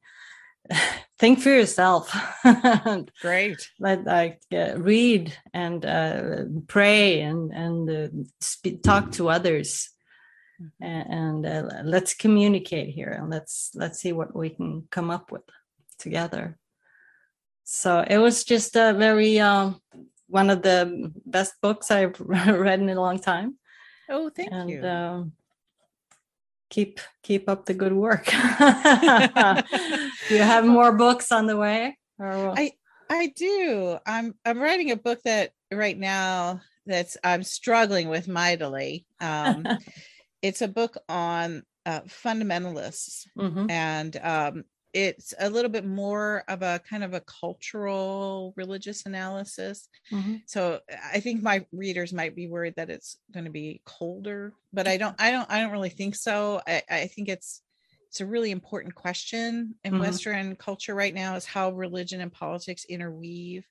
[1.20, 2.11] think for yourself
[3.22, 3.70] Great.
[3.80, 8.07] like, like uh, read and uh, pray and and uh,
[8.43, 9.89] sp- talk to others
[10.61, 10.70] Mhm.
[10.82, 15.32] A- and uh, let's communicate here and let's let's see what we can come up
[15.32, 15.41] with
[15.97, 16.57] together
[17.64, 19.82] so it was just a very um,
[20.28, 23.57] one of the best books i've read in a long time
[24.09, 24.82] Oh, thank and you.
[26.74, 28.38] Keep keep up the good work do
[30.36, 32.74] you have more books on the way or I-
[33.10, 33.98] I do.
[34.08, 39.06] I'm I'm writing a book that right now that's I'm struggling with mightily.
[39.20, 39.68] Um,
[40.42, 43.70] it's a book on uh, fundamentalists, Mhm.
[43.70, 44.64] and um,
[44.94, 49.89] it's a little bit more of a kind of a cultural religious analysis.
[50.12, 50.44] Mhm.
[50.46, 50.82] So
[51.12, 54.98] I think my readers might be worried that it's going to be colder, but I
[54.98, 55.16] don't.
[55.20, 55.50] I don't.
[55.50, 56.62] I don't really think so.
[56.68, 57.64] I, I think it's
[58.10, 59.98] it's a really important question in Mhm.
[59.98, 63.66] Western culture right now is how religion and politics interweave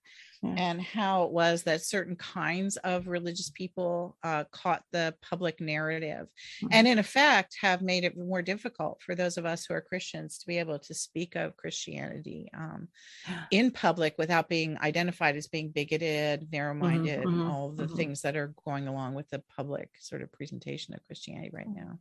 [0.45, 0.55] Yeah.
[0.57, 6.27] and how it was that certain kinds of religious people uh, caught the public narrative
[6.61, 6.69] Mhm.
[6.73, 10.39] and in effect have made it more difficult for those of us who are Christians
[10.39, 12.89] to be able to speak of Christianity um,
[13.53, 17.97] in public without being identified as being bigoted, narrow-minded, and mhm, all the mhm.
[17.97, 22.01] things that are going along with the public sort of presentation of Christianity right now.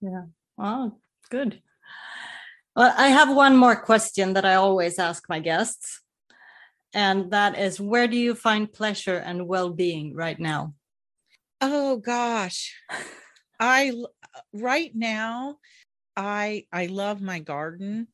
[0.00, 0.26] Yeah.
[0.58, 0.96] Oh,
[1.28, 1.60] good.
[2.76, 6.02] Well, I have one more question that I always ask my guests.
[6.94, 10.74] And that is where do you find pleasure and well being right now?
[11.60, 12.74] Oh gosh.
[13.60, 15.58] I uh, right now
[16.16, 18.08] I I love my garden.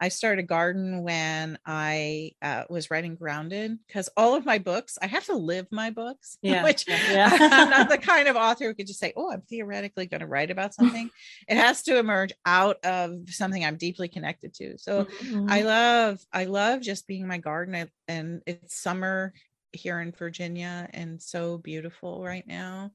[0.00, 4.98] I started a garden when I uh, was writing Grounded because all of my books,
[5.00, 7.30] I have to live my books, Yeah, which yeah.
[7.32, 10.26] I'm not the kind of author who could just say, oh, I'm theoretically going to
[10.26, 11.10] write about something.
[11.48, 14.78] it has to emerge out of something I'm deeply connected to.
[14.78, 15.46] So Mhm.
[15.48, 19.32] I love I love just being in my garden I, and it's summer
[19.72, 22.92] here in Virginia and so beautiful right now.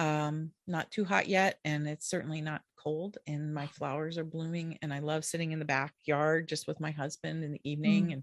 [0.00, 3.18] Um, not too hot yet, and it's certainly not cold.
[3.26, 6.90] And my flowers are blooming, and I love sitting in the backyard just with my
[6.90, 8.12] husband in the evening Mm.
[8.14, 8.22] and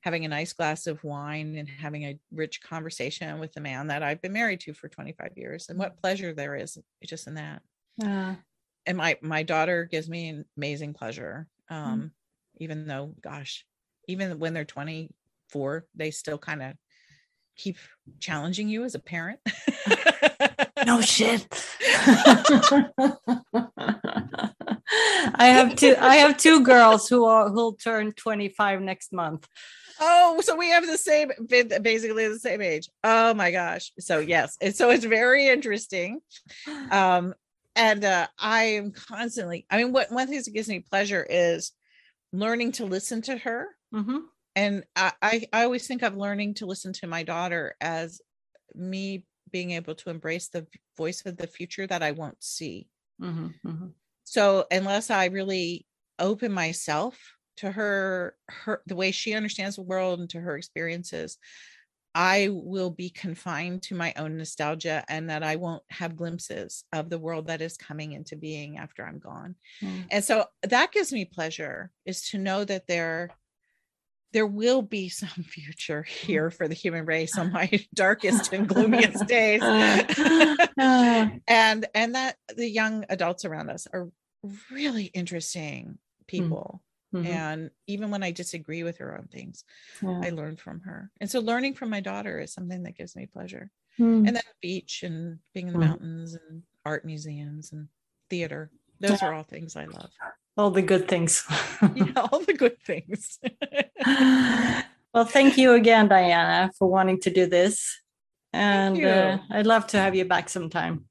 [0.00, 4.02] having a nice glass of wine and having a rich conversation with the man that
[4.02, 5.68] I've been married to for 25 years.
[5.68, 7.62] And what pleasure there is just in that.
[7.98, 8.36] Yeah.
[8.86, 11.46] And my my daughter gives me an amazing pleasure.
[11.68, 12.12] Um,
[12.56, 13.66] even though, gosh,
[14.06, 16.74] even when they're 24, they still kind of
[17.56, 17.76] keep
[18.18, 19.40] challenging you as a parent.
[20.88, 21.46] No shit.
[25.34, 29.46] I have two I have two girls who are who'll turn 25 next month.
[30.00, 32.88] Oh, so we have the same, basically the same age.
[33.04, 33.92] Oh my gosh.
[33.98, 36.20] So yes, so it's very interesting.
[36.90, 37.34] Um,
[37.76, 39.66] and uh, I am constantly.
[39.70, 41.72] I mean, what one thing that gives me pleasure is
[42.32, 43.66] learning to listen to her.
[43.94, 44.20] Mhm.
[44.56, 48.22] And I, I, I always think of learning to listen to my daughter as
[48.74, 52.88] me being able to embrace the voice of the future that I won't see.
[53.20, 53.54] Mhm.
[53.64, 53.94] Mhm.
[54.24, 55.86] so unless i really
[56.18, 61.38] open myself to her her the way she understands the world and to her experiences
[62.14, 67.10] i will be confined to my own nostalgia and that i won't have glimpses of
[67.10, 70.08] the world that is coming into being after i'm gone Mm.
[70.10, 73.34] and so that gives me pleasure is to know that there
[74.32, 79.26] there will be some future here for the human race on my darkest and gloomiest
[79.26, 81.30] days Ah.
[81.46, 84.08] and and that the young adults around us are
[84.70, 86.82] really interesting people
[87.14, 87.24] Mhm.
[87.26, 89.64] and even when i disagree with her on things
[90.02, 90.20] Yeah.
[90.22, 93.24] i learn from her and so learning from my daughter is something that gives me
[93.26, 94.18] pleasure Mm.
[94.18, 95.88] and then the beach and being in the Mhm.
[95.88, 97.88] mountains and art museums and
[98.28, 98.70] theater
[99.00, 100.10] those are all things i love
[100.58, 101.44] all the good things.
[101.94, 103.38] yeah all the good things
[105.14, 107.98] well, thank you again, Diana, for wanting to do this.
[108.52, 111.04] And uh, I'd love to have you back sometime.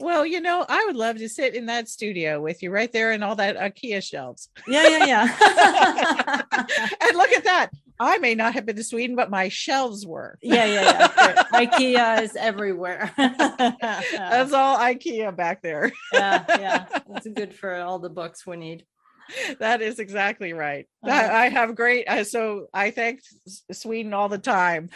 [0.00, 3.10] well you know i would love to sit in that studio with you right there
[3.12, 5.26] and all that ikea shelves Yeah, yeah, yeah.
[7.04, 7.68] and look at that
[8.00, 11.44] i may not have been to sweden but my shelves were yeah, yeah, yeah.
[11.52, 13.12] IKEA is everywhere.
[13.16, 15.92] That's all IKEA back there.
[16.12, 16.86] yeah, yeah.
[17.16, 18.84] It's good for all the books we need.
[19.58, 20.86] that is exactly right.
[21.04, 21.14] Uh-huh.
[21.14, 22.08] I, I have great.
[22.08, 23.20] Uh, so I thank
[23.72, 24.88] Sweden all the time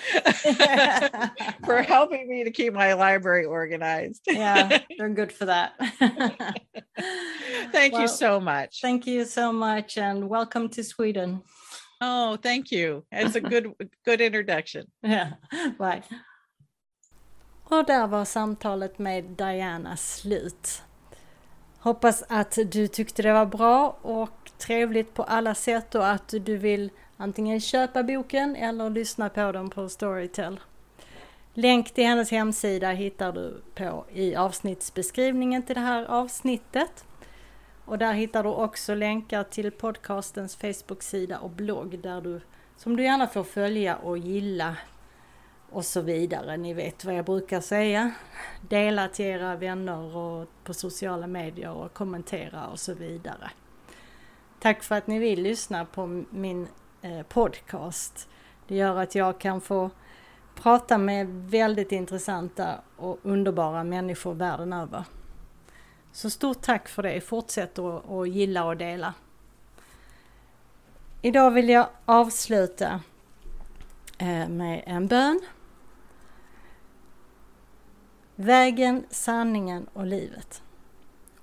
[1.67, 4.23] for helping me to keep my library organized.
[4.27, 5.75] yeah, they're good for that.
[7.73, 8.81] thank Well, you so much.
[8.81, 11.43] Thank you so much and welcome to Sweden.
[12.05, 13.03] Oh, thank you.
[13.11, 13.75] It's a good
[14.05, 14.87] good introduction.
[15.01, 15.27] Ja,
[15.79, 16.03] bye.
[17.65, 20.83] Och där var samtalet med Diana slut.
[21.79, 26.57] Hoppas att du tyckte det var bra och trevligt på alla sätt och att du
[26.57, 30.61] vill antingen köpa boken eller lyssna på den på Storytel.
[31.55, 37.05] Länk till hennes hemsida hittar du på i avsnittsbeskrivningen till det här avsnittet.
[37.85, 42.41] Och där hittar du också länkar till podcastens Facebook-sida och blogg där du,
[42.77, 44.77] som du gärna får följa och gilla
[45.71, 46.57] och så vidare.
[46.57, 48.13] Ni vet vad jag brukar säga.
[48.69, 53.51] Dela till era vänner och på sociala medier och kommentera och så vidare.
[54.61, 56.69] Tack för att ni vill lyssna på min
[57.03, 58.29] eh, podcast.
[58.69, 59.91] Det gör att jag kan få
[60.55, 65.05] prata med väldigt intressanta och underbara människor världen över.
[66.15, 67.21] Så stort tack för det.
[67.21, 69.15] Fortsätt att att gilla och dela.
[71.23, 73.01] Idag vill jag avsluta
[74.19, 75.41] eh, med en bön.
[78.37, 80.63] Vägen, sanningen och livet.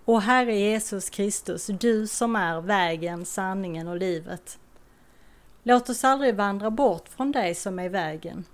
[0.06, 4.60] Och Herre Jesus Kristus, du som är vägen, sanningen och livet.
[5.64, 8.46] Låt oss aldrig vandra bort från dig som är vägen,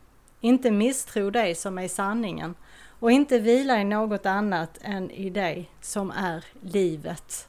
[0.42, 2.56] inte misstro dig som är sanningen
[3.00, 7.48] och inte vila i något annat än i dig som är livet.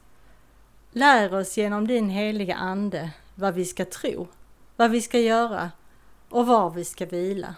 [0.93, 4.29] Lär oss genom din heliga Ande vad vi ska tro,
[4.77, 5.71] vad vi ska göra
[6.29, 7.55] och var vi ska vila.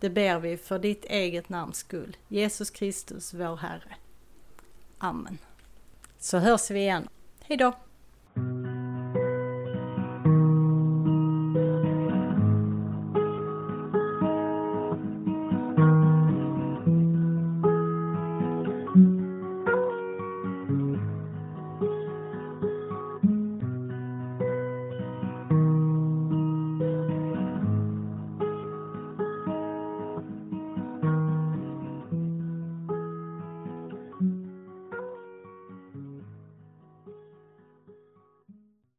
[0.00, 3.96] Det ber vi för ditt eget namns skull, Jesus Kristus vår Herre.
[4.98, 5.38] Amen.
[6.18, 7.08] Så hörs vi igen.
[7.40, 7.72] Hejdå!